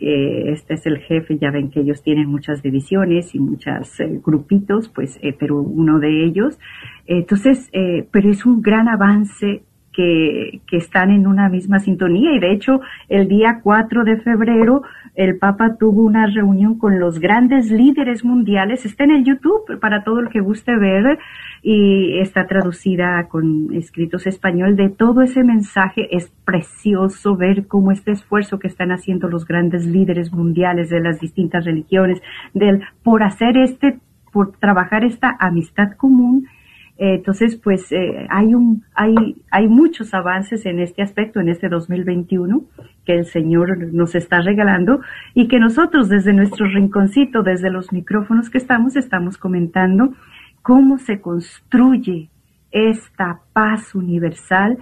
[0.00, 4.88] que este es el jefe, ya ven que ellos tienen muchas divisiones y muchos grupitos,
[4.88, 6.58] pues, eh, pero uno de ellos.
[7.06, 9.62] Entonces, eh, pero es un gran avance
[9.92, 14.82] que, que están en una misma sintonía y de hecho el día 4 de febrero
[15.14, 20.04] el Papa tuvo una reunión con los grandes líderes mundiales, está en el YouTube para
[20.04, 21.18] todo el que guste ver
[21.62, 26.08] y está traducida con escritos español de todo ese mensaje.
[26.16, 31.20] Es precioso ver cómo este esfuerzo que están haciendo los grandes líderes mundiales de las
[31.20, 32.22] distintas religiones,
[32.54, 33.98] del, por hacer este,
[34.32, 36.46] por trabajar esta amistad común,
[37.02, 39.14] entonces, pues eh, hay, un, hay,
[39.50, 42.62] hay muchos avances en este aspecto, en este 2021,
[43.06, 45.00] que el Señor nos está regalando
[45.32, 50.12] y que nosotros desde nuestro rinconcito, desde los micrófonos que estamos, estamos comentando
[50.60, 52.28] cómo se construye
[52.70, 54.76] esta paz universal.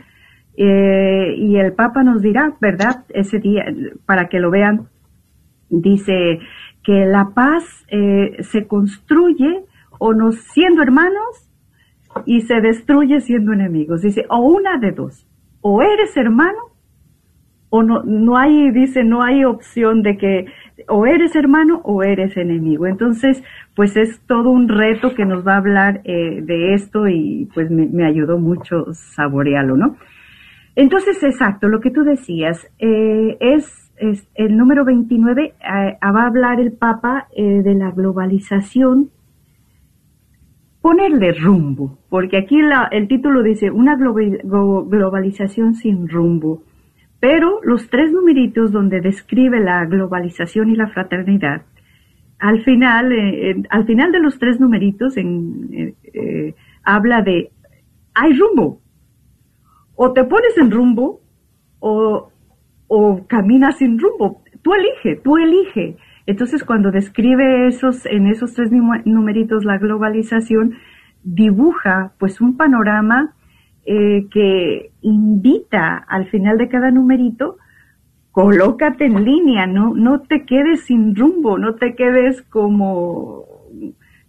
[0.57, 3.05] Eh, y el Papa nos dirá, ¿verdad?
[3.11, 3.65] Ese día,
[4.07, 4.89] para que lo vean,
[5.71, 6.41] dice
[6.83, 9.63] que la paz eh, se construye
[10.01, 11.48] o nos siendo hermanos
[12.27, 14.03] y se destruye siendo enemigos.
[14.03, 15.27] Dice, o una de dos,
[15.61, 16.59] o eres hermano,
[17.71, 20.47] o no, no hay, dice, no hay opción de que
[20.89, 22.87] o eres hermano o eres enemigo.
[22.87, 23.43] Entonces,
[23.75, 27.71] pues es todo un reto que nos va a hablar eh, de esto y pues
[27.71, 29.97] me, ayudó mucho saborearlo, ¿no?
[30.77, 35.53] Entonces, exacto, lo que tú decías, eh, es, es el número 29, eh,
[36.03, 39.11] va a hablar el Papa eh, de la globalización
[40.81, 46.63] ponerle rumbo, porque aquí la- el título dice una globalización sin rumbo,
[47.21, 51.63] pero los tres numeritos donde describe la globalización y la fraternidad,
[52.39, 56.55] al final, eh, al final de los tres numeritos en, eh, eh,
[56.85, 57.51] habla de
[58.15, 58.81] hay rumbo,
[59.97, 61.21] o te pones en rumbo
[61.81, 62.31] o,
[62.87, 65.97] o caminas sin rumbo, tú elige, tú elige.
[66.29, 70.75] Entonces, cuando describe esos, en esos tres numeritos la globalización,
[71.25, 73.33] dibuja pues un panorama
[73.87, 77.57] eh, que invita al final de cada numerito,
[78.31, 83.47] colócate en línea, no, no te quedes sin rumbo, no te quedes como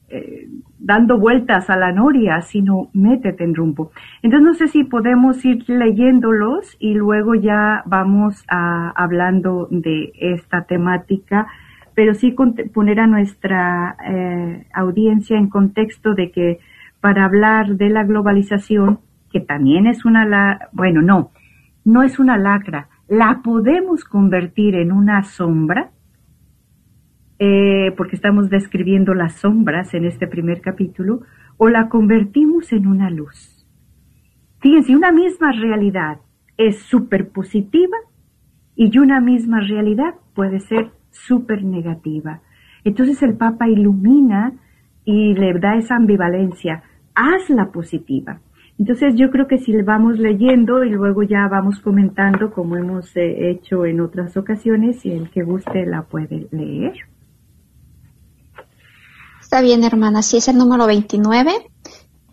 [0.07, 0.47] eh,
[0.79, 3.91] dando vueltas a la noria, sino métete en rumbo.
[4.21, 10.63] Entonces no sé si podemos ir leyéndolos y luego ya vamos a, hablando de esta
[10.63, 11.47] temática,
[11.99, 12.33] pero sí
[12.73, 16.59] poner a nuestra eh, audiencia en contexto de que
[17.01, 21.31] para hablar de la globalización, que también es una, la, bueno, no,
[21.83, 25.91] no es una lacra, la podemos convertir en una sombra,
[27.37, 31.23] eh, porque estamos describiendo las sombras en este primer capítulo,
[31.57, 33.67] o la convertimos en una luz.
[34.61, 36.19] Fíjense, una misma realidad
[36.55, 37.97] es súper positiva
[38.73, 40.91] y una misma realidad puede ser
[41.27, 42.41] súper negativa.
[42.83, 44.53] Entonces el Papa ilumina
[45.05, 46.83] y le da esa ambivalencia,
[47.15, 48.39] hazla positiva.
[48.77, 53.15] Entonces yo creo que si le vamos leyendo y luego ya vamos comentando como hemos
[53.17, 56.93] eh, hecho en otras ocasiones y el que guste la puede leer.
[59.41, 60.21] Está bien, hermana.
[60.21, 61.51] Sí, es el número 29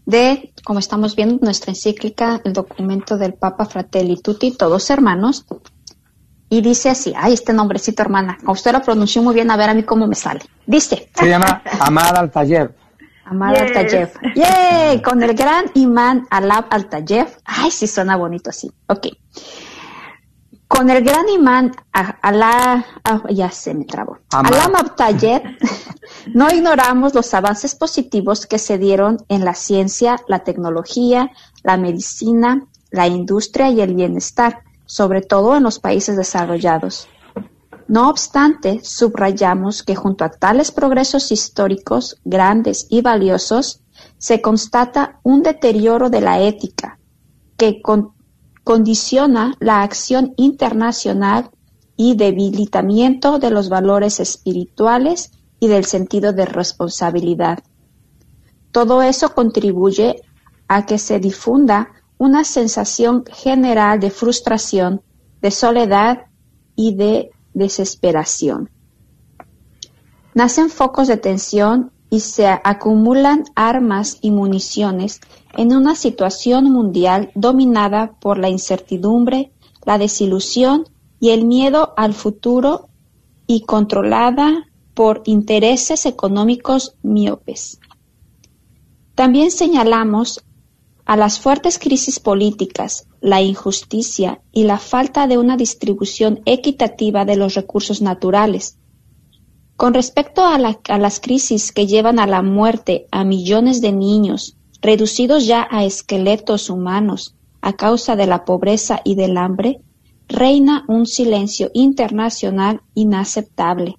[0.04, 5.46] de, como estamos viendo, nuestra encíclica, el documento del Papa Fratelli Tutti, todos hermanos.
[6.48, 9.68] Y dice así, ay, este nombrecito, hermana, a usted lo pronunció muy bien, a ver
[9.70, 10.40] a mí cómo me sale.
[10.66, 12.72] Dice, Se llama Amad al-Tayev.
[13.24, 13.76] Amar Yes.
[13.76, 14.12] Altayev.
[14.36, 15.02] ¡Yay!
[15.02, 17.26] Con el gran imán Alab Altayev.
[17.44, 18.70] Ay, sí suena bonito así.
[18.86, 19.08] Ok.
[20.68, 24.18] Con el gran imán a- Alá, ah, ya se me trabó.
[24.32, 25.42] Alam Altayev,
[26.34, 31.30] no ignoramos los avances positivos que se dieron en la ciencia, la tecnología,
[31.64, 37.08] la medicina, la industria y el bienestar, sobre todo en los países desarrollados.
[37.88, 43.82] No obstante, subrayamos que junto a tales progresos históricos grandes y valiosos,
[44.18, 46.98] se constata un deterioro de la ética
[47.56, 48.12] que con-
[48.64, 51.50] condiciona la acción internacional
[51.96, 55.30] y debilitamiento de los valores espirituales
[55.60, 57.60] y del sentido de responsabilidad.
[58.72, 60.20] Todo eso contribuye
[60.68, 65.02] a que se difunda una sensación general de frustración,
[65.42, 66.26] de soledad
[66.74, 68.70] y de desesperación.
[70.34, 75.20] Nacen focos de tensión y se acumulan armas y municiones
[75.56, 79.52] en una situación mundial dominada por la incertidumbre,
[79.84, 80.84] la desilusión
[81.20, 82.88] y el miedo al futuro
[83.46, 87.80] y controlada por intereses económicos miopes.
[89.14, 90.44] También señalamos
[91.06, 97.36] a las fuertes crisis políticas, la injusticia y la falta de una distribución equitativa de
[97.36, 98.78] los recursos naturales.
[99.76, 104.56] Con respecto a, a las crisis que llevan a la muerte a millones de niños,
[104.82, 109.80] reducidos ya a esqueletos humanos a causa de la pobreza y del hambre,
[110.28, 113.96] reina un silencio internacional inaceptable.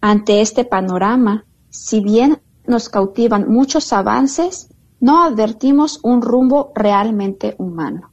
[0.00, 4.68] Ante este panorama, si bien nos cautivan muchos avances,
[5.06, 8.10] no advertimos un rumbo realmente humano.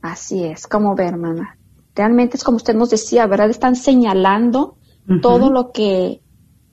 [0.00, 1.58] Así es, como ve, hermana.
[1.94, 3.50] Realmente es como usted nos decía, ¿verdad?
[3.50, 4.78] Están señalando
[5.20, 6.22] todo lo que,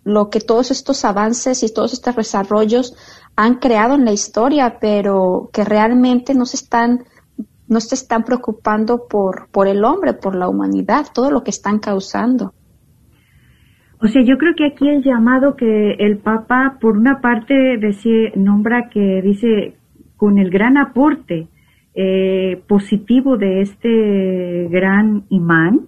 [0.06, 2.96] lo que todos estos avances y todos estos desarrollos
[3.36, 7.04] han creado en la historia, pero que realmente no se están,
[7.68, 11.80] no se están preocupando por, por el hombre, por la humanidad, todo lo que están
[11.80, 12.54] causando.
[14.04, 18.32] O sea, yo creo que aquí el llamado que el Papa, por una parte, decía,
[18.36, 19.76] nombra que dice,
[20.18, 21.48] con el gran aporte
[21.94, 25.82] eh, positivo de este gran imán,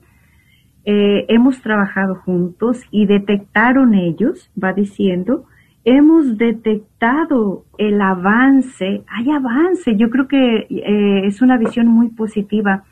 [0.85, 5.45] eh, hemos trabajado juntos y detectaron ellos, va diciendo,
[5.83, 12.83] hemos detectado el avance, hay avance, yo creo que eh, es una visión muy positiva.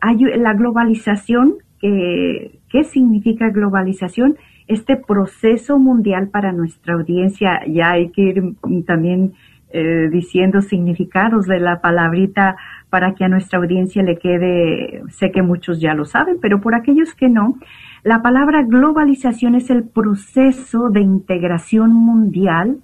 [0.00, 4.36] Hay la globalización, ¿qué significa globalización?
[4.66, 8.42] Este proceso mundial para nuestra audiencia, ya hay que ir
[8.86, 9.32] también
[9.72, 12.56] eh, diciendo significados de la palabrita
[12.88, 16.74] para que a nuestra audiencia le quede, sé que muchos ya lo saben, pero por
[16.74, 17.56] aquellos que no,
[18.02, 22.78] la palabra globalización es el proceso de integración mundial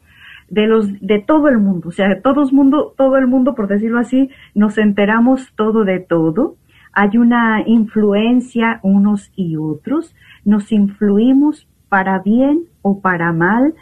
[0.48, 3.66] de los de todo el mundo, o sea, de todos mundo, todo el mundo, por
[3.66, 6.54] decirlo así, nos enteramos todo de todo.
[6.98, 10.14] Hay una influencia unos y otros,
[10.46, 13.74] nos influimos para bien o para mal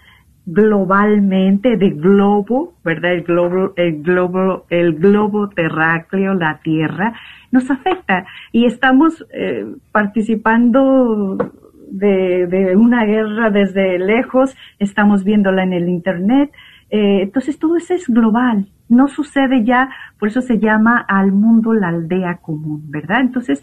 [0.47, 3.13] globalmente de globo, ¿verdad?
[3.13, 7.15] El globo, el globo, el globo terráqueo, la Tierra,
[7.53, 8.27] nos afecta.
[8.51, 11.39] Y estamos eh, participando
[11.93, 16.51] de, una guerra desde lejos, estamos viéndola en el Internet,
[16.91, 21.73] eh, entonces todo eso es global, no sucede ya, por eso se llama al mundo
[21.73, 23.21] la aldea común, ¿verdad?
[23.21, 23.63] Entonces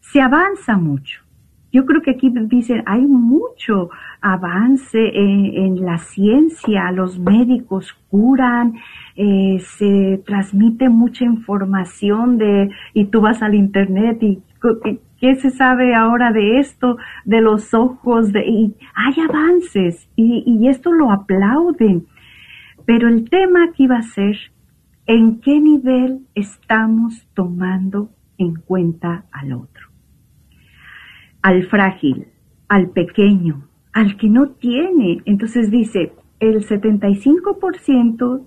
[0.00, 1.22] se avanza mucho.
[1.72, 3.90] Yo creo que aquí dicen, hay mucho
[4.20, 8.74] avance en, la ciencia, los médicos curan,
[9.14, 14.42] eh, se transmite mucha información de, y tú vas al internet y
[15.20, 16.96] ¿qué se sabe ahora de esto?
[17.24, 22.06] De los ojos, de, y hay avances y, y esto lo aplauden.
[22.86, 24.36] Pero el tema aquí va a ser
[25.06, 29.88] en qué nivel estamos tomando en cuenta al otro.
[31.42, 32.28] Al frágil,
[32.68, 35.20] al pequeño, al que no tiene.
[35.24, 38.46] Entonces dice, el 75%,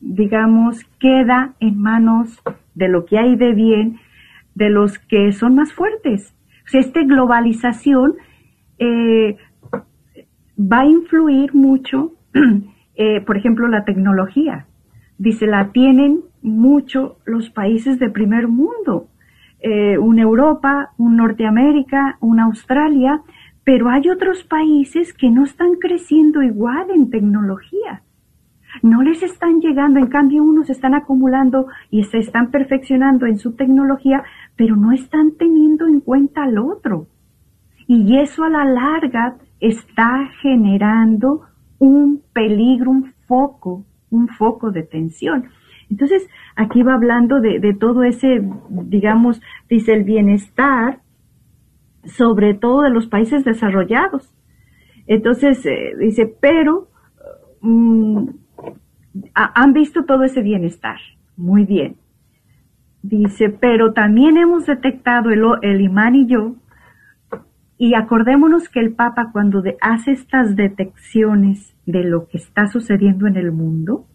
[0.00, 2.40] digamos, queda en manos
[2.74, 3.98] de lo que hay de bien,
[4.54, 6.34] de los que son más fuertes.
[6.72, 8.14] Esta globalización
[8.78, 9.36] eh,
[10.58, 12.12] va a influir mucho,
[12.98, 14.66] eh, por ejemplo, la tecnología.
[15.18, 19.06] Dice, la tienen mucho los países de primer mundo.
[19.60, 23.22] Eh, una Europa, un Norteamérica, una Australia,
[23.62, 28.02] pero hay otros países que no están creciendo igual en tecnología.
[28.82, 33.54] No les están llegando, en cambio unos están acumulando y se están perfeccionando en su
[33.54, 34.24] tecnología,
[34.56, 37.06] pero no están teniendo en cuenta al otro.
[37.86, 41.47] Y eso a la larga está generando
[41.78, 45.48] un peligro, un foco, un foco de tensión.
[45.90, 51.00] Entonces, aquí va hablando de, de, todo ese, digamos, dice el bienestar,
[52.04, 54.34] sobre todo de los países desarrollados.
[55.06, 56.88] Entonces, eh, dice, pero
[57.60, 58.28] mm,
[59.34, 60.98] han visto todo ese bienestar.
[61.36, 61.96] Muy bien.
[63.02, 66.56] Dice, pero también hemos detectado el, el imán y yo,
[67.78, 73.26] y acordémonos que el Papa cuando de- hace estas detecciones de lo que está sucediendo
[73.26, 74.06] en el mundo,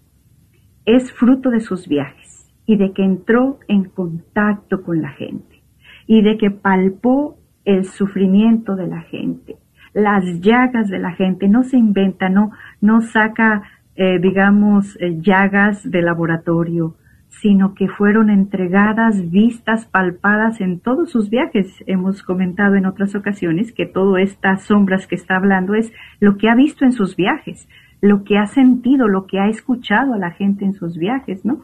[0.85, 5.63] es fruto de sus viajes y de que entró en contacto con la gente
[6.07, 9.55] y de que palpó el sufrimiento de la gente,
[9.93, 12.51] las llagas de la gente, no se inventa, no,
[12.81, 13.63] no saca,
[13.95, 16.95] eh, digamos, eh, llagas de laboratorio,
[17.41, 21.83] sino que fueron entregadas, vistas, palpadas en todos sus viajes.
[21.87, 26.49] Hemos comentado en otras ocasiones que todas estas sombras que está hablando es lo que
[26.49, 27.67] ha visto en sus viajes,
[28.01, 31.61] lo que ha sentido, lo que ha escuchado a la gente en sus viajes, ¿no?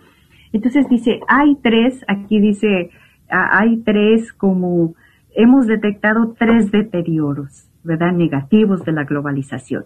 [0.52, 2.90] Entonces dice, hay tres, aquí dice,
[3.30, 4.96] ah, hay tres como,
[5.36, 8.12] hemos detectado tres deterioros, ¿verdad?
[8.12, 9.84] Negativos de la globalización.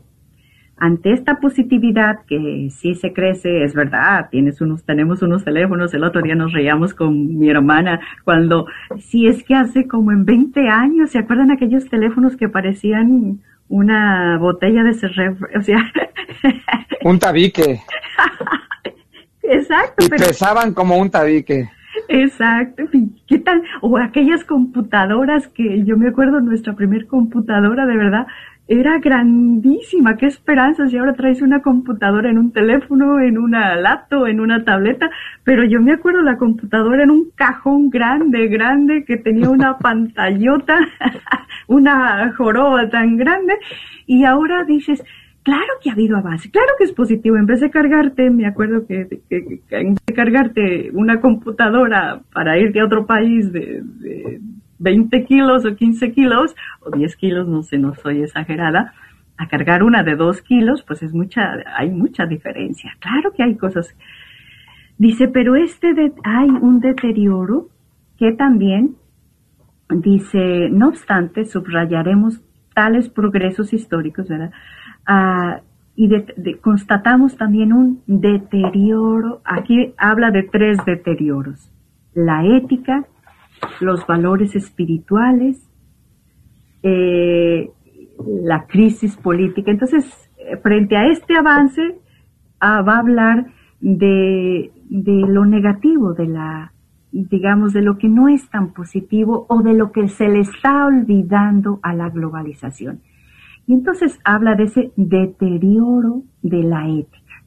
[0.83, 6.03] Ante esta positividad que sí se crece, es verdad, tienes unos, tenemos unos teléfonos, el
[6.03, 8.65] otro día nos reíamos con mi hermana cuando,
[8.99, 14.37] si es que hace como en 20 años, ¿se acuerdan aquellos teléfonos que parecían una
[14.39, 15.47] botella de cerveza?
[15.57, 15.89] O sea,
[17.05, 17.79] Un tabique.
[19.41, 20.25] exacto, Y pero...
[20.25, 21.69] pesaban como un tabique.
[22.09, 22.83] Exacto.
[22.91, 23.63] ¿y ¿Qué tal?
[23.81, 28.27] O aquellas computadoras que yo me acuerdo, nuestra primer computadora de verdad
[28.67, 30.15] era grandísima.
[30.17, 30.91] Qué esperanzas.
[30.93, 35.09] Y ahora traes una computadora en un teléfono, en una laptop, en una tableta.
[35.43, 40.77] Pero yo me acuerdo la computadora en un cajón grande, grande, que tenía una pantallota,
[41.67, 43.53] una joroba tan grande.
[44.05, 45.03] Y ahora dices,
[45.45, 47.35] Claro que ha habido avance, claro que es positivo.
[47.35, 52.21] En vez de cargarte, me acuerdo que, que- que en vez de cargarte una computadora
[52.33, 54.39] para irte a otro país de, de
[54.83, 58.93] 20 kilos o 15 kilos o 10 kilos, no sé, no soy exagerada,
[59.37, 61.41] a cargar una de 2 kilos, pues es mucha,
[61.77, 62.91] hay mucha diferencia.
[62.99, 63.95] Claro que hay cosas.
[64.97, 67.69] Dice, pero este de- hay un deterioro
[68.19, 68.95] que también
[69.89, 72.41] dice, no obstante, subrayaremos
[72.75, 74.51] tales progresos históricos, ¿verdad?
[75.05, 75.61] Ah,
[75.95, 81.71] y de- constatamos también un deterioro, aquí habla de tres deterioros,
[82.13, 83.05] la ética,
[83.79, 85.69] los valores espirituales,
[86.83, 87.69] eh,
[88.43, 89.71] la crisis política.
[89.71, 90.05] Entonces,
[90.37, 91.99] eh, frente a este avance,
[92.59, 93.47] ah, va a hablar
[93.79, 96.73] de, de lo negativo, de la,
[97.11, 100.85] digamos, de lo que no es tan positivo o de lo que se le está
[100.85, 103.01] olvidando a la globalización.
[103.67, 107.43] Y entonces habla de ese deterioro de la ética.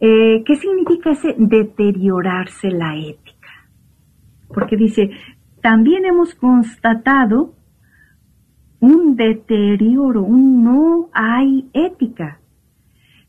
[0.00, 3.25] Eh, ¿Qué significa ese deteriorarse la ética?
[4.48, 5.10] Porque dice,
[5.62, 7.54] también hemos constatado
[8.80, 12.40] un deterioro, un no hay ética.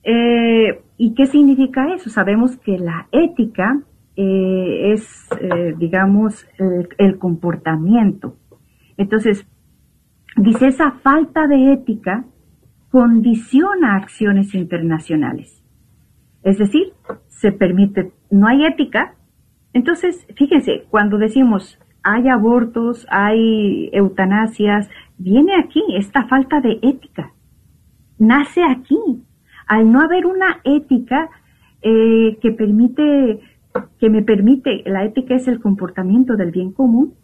[0.03, 2.09] Eh, ¿Y qué significa eso?
[2.09, 3.82] Sabemos que la ética
[4.15, 8.36] eh, es, eh, digamos, el, el comportamiento.
[8.97, 9.47] Entonces,
[10.36, 12.26] dice, esa falta de ética
[12.89, 15.63] condiciona acciones internacionales.
[16.43, 16.93] Es decir,
[17.28, 19.15] se permite, no hay ética.
[19.74, 27.34] Entonces, fíjense, cuando decimos hay abortos, hay eutanasias, viene aquí esta falta de ética.
[28.18, 28.97] Nace aquí.
[29.68, 31.30] Al no haber una ética
[31.82, 33.41] eh, que permite,
[33.99, 37.15] que me permite, la ética es el comportamiento del bien común,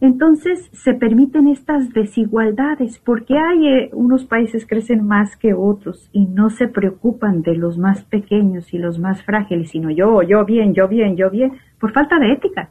[0.00, 6.26] entonces se permiten estas desigualdades porque hay eh, unos países crecen más que otros y
[6.26, 10.74] no se preocupan de los más pequeños y los más frágiles, sino yo, yo bien,
[10.74, 12.70] yo bien, yo bien, por falta de ética.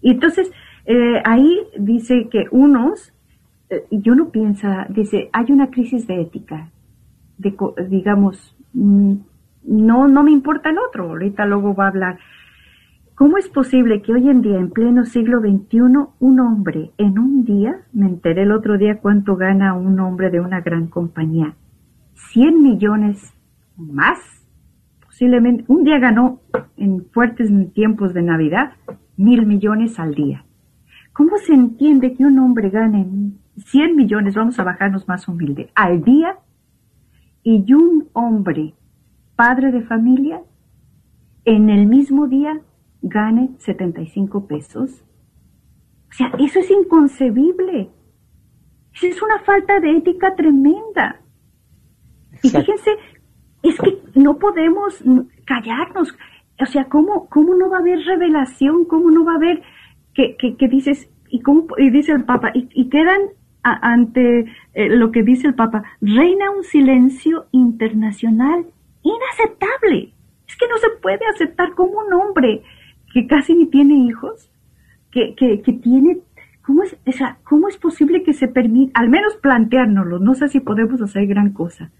[0.00, 0.50] Y entonces
[0.86, 3.12] eh, ahí dice que unos,
[3.68, 6.70] eh, y uno piensa, dice, hay una crisis de ética,
[7.36, 7.54] de,
[7.88, 9.14] digamos, mm,
[9.64, 12.18] no, no me importa el otro, ahorita luego va a hablar.
[13.20, 15.78] ¿Cómo es posible que hoy en día, en pleno siglo XXI,
[16.20, 20.40] un hombre en un día, me enteré el otro día cuánto gana un hombre de
[20.40, 21.54] una gran compañía,
[22.14, 23.34] 100 millones
[23.76, 24.18] más,
[25.04, 26.40] posiblemente, un día ganó
[26.78, 28.72] en fuertes tiempos de Navidad
[29.18, 30.46] mil millones al día.
[31.12, 33.06] ¿Cómo se entiende que un hombre gane
[33.58, 36.38] 100 millones, vamos a bajarnos más humilde, al día
[37.42, 38.72] y un hombre,
[39.36, 40.40] padre de familia,
[41.44, 42.62] en el mismo día
[43.02, 45.02] gane 75 pesos?
[46.10, 47.90] O sea, eso es inconcebible.
[48.94, 51.20] Eso es una falta de ética tremenda.
[52.42, 52.90] Y fíjense,
[53.62, 55.02] es que no podemos
[55.44, 56.14] callarnos.
[56.60, 58.84] O sea, ¿cómo, cómo no va a haber revelación?
[58.86, 59.62] ¿Cómo no va a haber
[60.14, 63.20] que, que, que dices, y, cómo, y dice el Papa, y, y quedan
[63.62, 64.40] a- ante
[64.74, 68.66] eh, lo que dice el Papa, reina un silencio internacional
[69.02, 70.12] inaceptable.
[70.48, 72.62] Es que no se puede aceptar como un hombre
[73.12, 74.50] que casi ni tiene hijos,
[75.10, 76.18] que, que, tiene,
[76.62, 80.60] ¿cómo es, esa, ¿cómo es posible que se permita, al menos planteárnoslo, no sé si
[80.60, 81.90] podemos hacer gran cosa,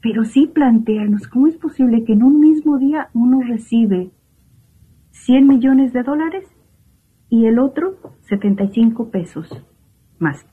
[0.00, 4.10] pero sí plantearnos, ¿cómo es posible que en un mismo día uno recibe
[5.10, 6.44] 100 millones de dólares
[7.28, 9.64] y el otro 75 pesos
[10.18, 10.46] más?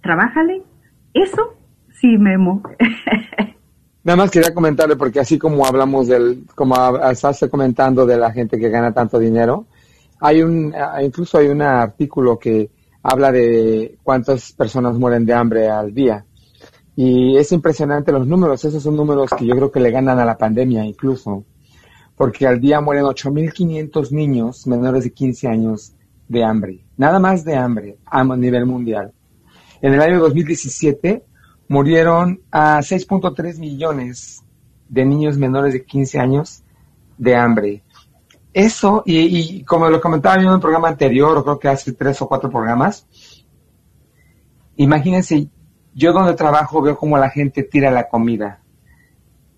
[0.00, 0.62] Trabájale,
[1.12, 1.56] eso
[1.90, 2.62] sí, Memo.
[4.06, 6.76] Nada más quería comentarle, porque así como hablamos del, como
[7.10, 9.66] estás comentando de la gente que gana tanto dinero,
[10.20, 12.70] hay un, ah, incluso hay un artículo que
[13.02, 16.24] habla de cuántas personas mueren de hambre al día.
[16.94, 20.24] Y es impresionante los números, esos son números que yo creo que le ganan a
[20.24, 21.42] la pandemia incluso,
[22.14, 25.94] porque al día mueren 8.500 niños menores de 15 años
[26.28, 29.10] de hambre, nada más de hambre a nivel mundial.
[29.82, 31.24] En el año 2017
[31.68, 34.42] murieron a 6.3 millones
[34.88, 36.62] de niños menores de 15 años
[37.18, 37.82] de hambre.
[38.52, 42.22] Eso, y, como lo comentaba yo en un programa anterior, o creo que hace tres
[42.22, 43.06] o cuatro programas,
[44.76, 45.48] imagínense,
[45.94, 48.60] yo donde trabajo veo como la gente tira la comida.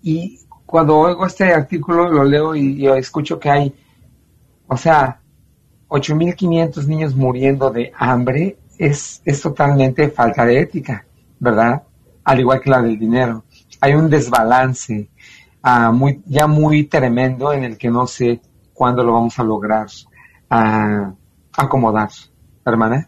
[0.01, 3.73] Y cuando oigo este artículo, lo leo y, escucho que hay,
[4.67, 5.21] o sea,
[5.87, 11.05] 8.500 niños muriendo de hambre, es, es totalmente falta de ética,
[11.39, 11.83] ¿verdad?
[12.29, 13.43] Al igual que la del dinero.
[13.81, 15.09] Hay un desbalance
[15.91, 18.39] muy, ya muy tremendo en el que no sé
[18.73, 19.87] cuándo lo vamos a lograr
[20.51, 21.11] uh,
[21.57, 22.09] acomodar.
[22.65, 23.07] Hermana.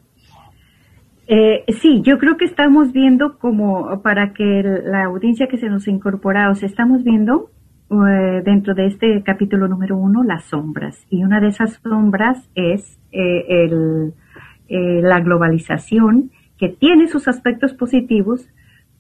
[1.28, 5.88] Eh, sí, yo creo que estamos viendo como para que la audiencia que se nos
[5.88, 7.52] incorpora, o sea, estamos viendo
[7.92, 11.06] eh, dentro de este capítulo número uno las sombras.
[11.12, 14.14] Y una de esas sombras es eh, el,
[14.68, 18.48] eh, la globalización, que tiene sus aspectos positivos,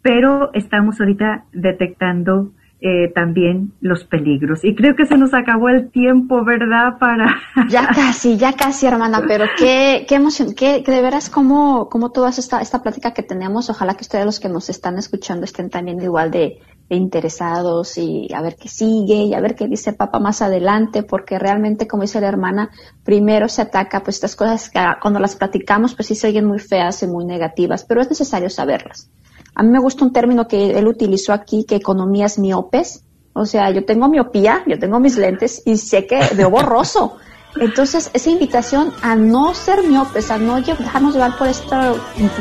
[0.02, 2.52] pero estamos ahorita detectando
[2.84, 4.64] eh, también los peligros.
[4.64, 6.98] Y creo que se nos acabó el tiempo, ¿verdad?
[7.00, 7.36] Para...
[7.70, 12.32] Ya casi, ya casi, hermana, pero qué, qué emoción, qué, de veras como, como toda
[12.32, 16.02] esta, esta plática que tenemos, ojalá que ustedes los que nos están escuchando estén también
[16.02, 20.20] igual de, de interesados y a ver qué sigue y a ver qué dice papá
[20.20, 22.72] más adelante, porque realmente, como dice la hermana,
[23.04, 26.58] primero se ataca, pues estas cosas que cuando las platicamos, pues sí se oyen muy
[26.58, 29.12] feas y muy negativas, pero es necesario saberlas.
[29.56, 33.04] A mí me gusta un término que él utilizó aquí, que economías miopes.
[33.34, 37.18] O sea, yo tengo miopía, yo tengo mis lentes y sé que veo borroso.
[37.60, 41.76] Entonces, esa invitación a no ser miopes, a no dejarnos llevar por esto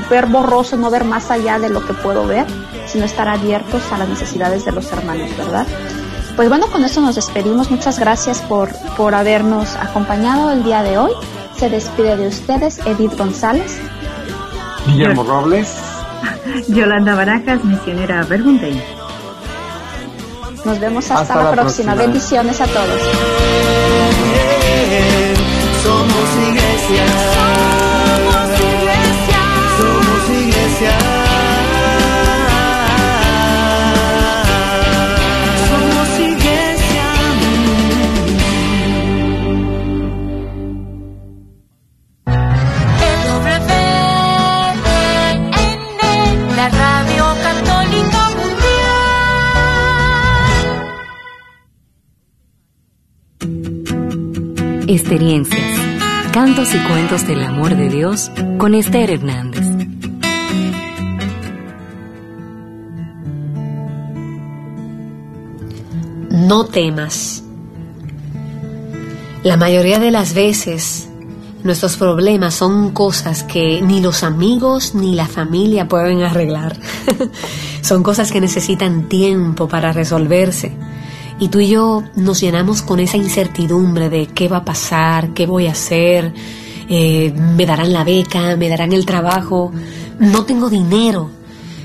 [0.09, 2.47] ver borroso, no ver más allá de lo que puedo ver,
[2.87, 5.67] sino estar abiertos a las necesidades de los hermanos, ¿verdad?
[6.37, 7.71] Pues bueno, con esto nos despedimos.
[7.71, 11.13] Muchas gracias por, por habernos acompañado el día de hoy.
[11.57, 13.81] Se despide de ustedes Edith González.
[14.87, 16.00] Guillermo Robles.
[16.69, 18.83] Yolanda Baracas, misionera Bergunday.
[20.65, 21.95] Nos vemos hasta, la, próxima.
[21.95, 23.01] Bendiciones a todos.
[25.83, 27.70] Somos iglesia.
[54.93, 55.79] Experiencias,
[56.33, 58.29] cantos y cuentos del amor de Dios
[58.59, 59.65] con Esther Hernández.
[66.33, 67.45] No temas.
[69.45, 71.09] La mayoría de las veces
[71.63, 76.77] nuestros problemas son cosas que ni los amigos ni la familia pueden arreglar.
[77.81, 80.90] son cosas que necesitan tiempo para resolverse
[81.41, 85.47] y tú y yo nos llenamos con esa incertidumbre de qué va a pasar, qué
[85.47, 86.35] voy a hacer,
[86.89, 89.73] eh, me darán la beca, me darán el trabajo,
[90.19, 91.31] no tengo dinero.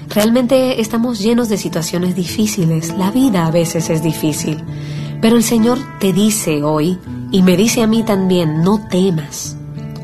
[0.09, 4.61] Realmente estamos llenos de situaciones difíciles, la vida a veces es difícil,
[5.21, 6.99] pero el Señor te dice hoy,
[7.31, 9.55] y me dice a mí también, no temas.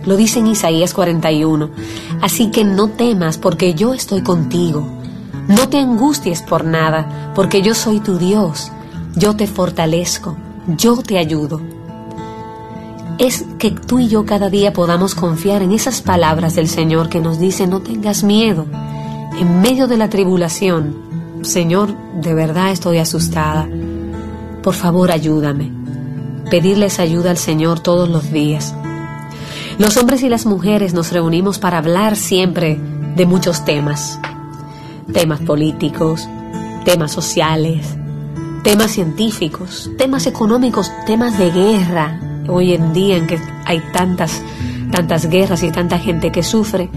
[0.06, 1.70] Lo dice en Isaías 41,
[2.22, 4.88] así que no temas porque yo estoy contigo.
[5.47, 8.72] No te angusties por nada, porque yo soy tu Dios
[9.16, 10.36] yo te fortalezco,
[10.68, 11.62] yo te ayudo.
[13.18, 17.20] Es que tú y yo cada día podamos confiar en esas palabras del Señor que
[17.20, 18.66] nos dice no tengas miedo.
[19.39, 20.95] En medio de la tribulación,
[21.41, 23.68] Señor, de verdad estoy asustada.
[24.64, 25.72] Por favor, ayúdame.
[26.49, 28.74] Pedirles ayuda al Señor todos los días.
[29.78, 32.80] Los hombres y las mujeres nos reunimos para hablar siempre
[33.16, 34.20] de muchos temas.
[35.14, 36.28] Temas políticos,
[36.86, 37.97] temas sociales,
[38.64, 44.41] temas científicos, temas económicos, temas de guerra, hoy en día en que hay tantas,
[44.91, 46.89] tantas guerras y tanta gente que sufre,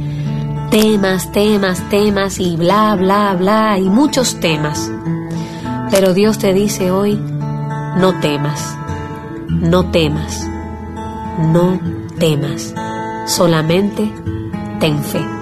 [0.70, 4.90] temas, temas, temas y bla, bla, bla y muchos temas.
[5.90, 7.16] Pero Dios te dice hoy,
[7.96, 8.76] no temas,
[9.48, 10.48] no temas,
[11.38, 11.80] no
[12.18, 12.74] temas,
[13.26, 14.10] solamente
[14.80, 15.33] ten fe.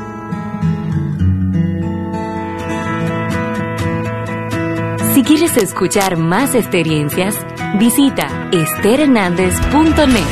[5.23, 7.39] Si quieres escuchar más experiencias,
[7.79, 10.25] visita esterhernandez.net.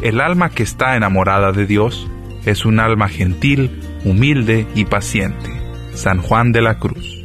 [0.00, 2.08] El alma que está enamorada de Dios
[2.46, 5.50] es un alma gentil, humilde y paciente.
[5.92, 7.19] San Juan de la Cruz.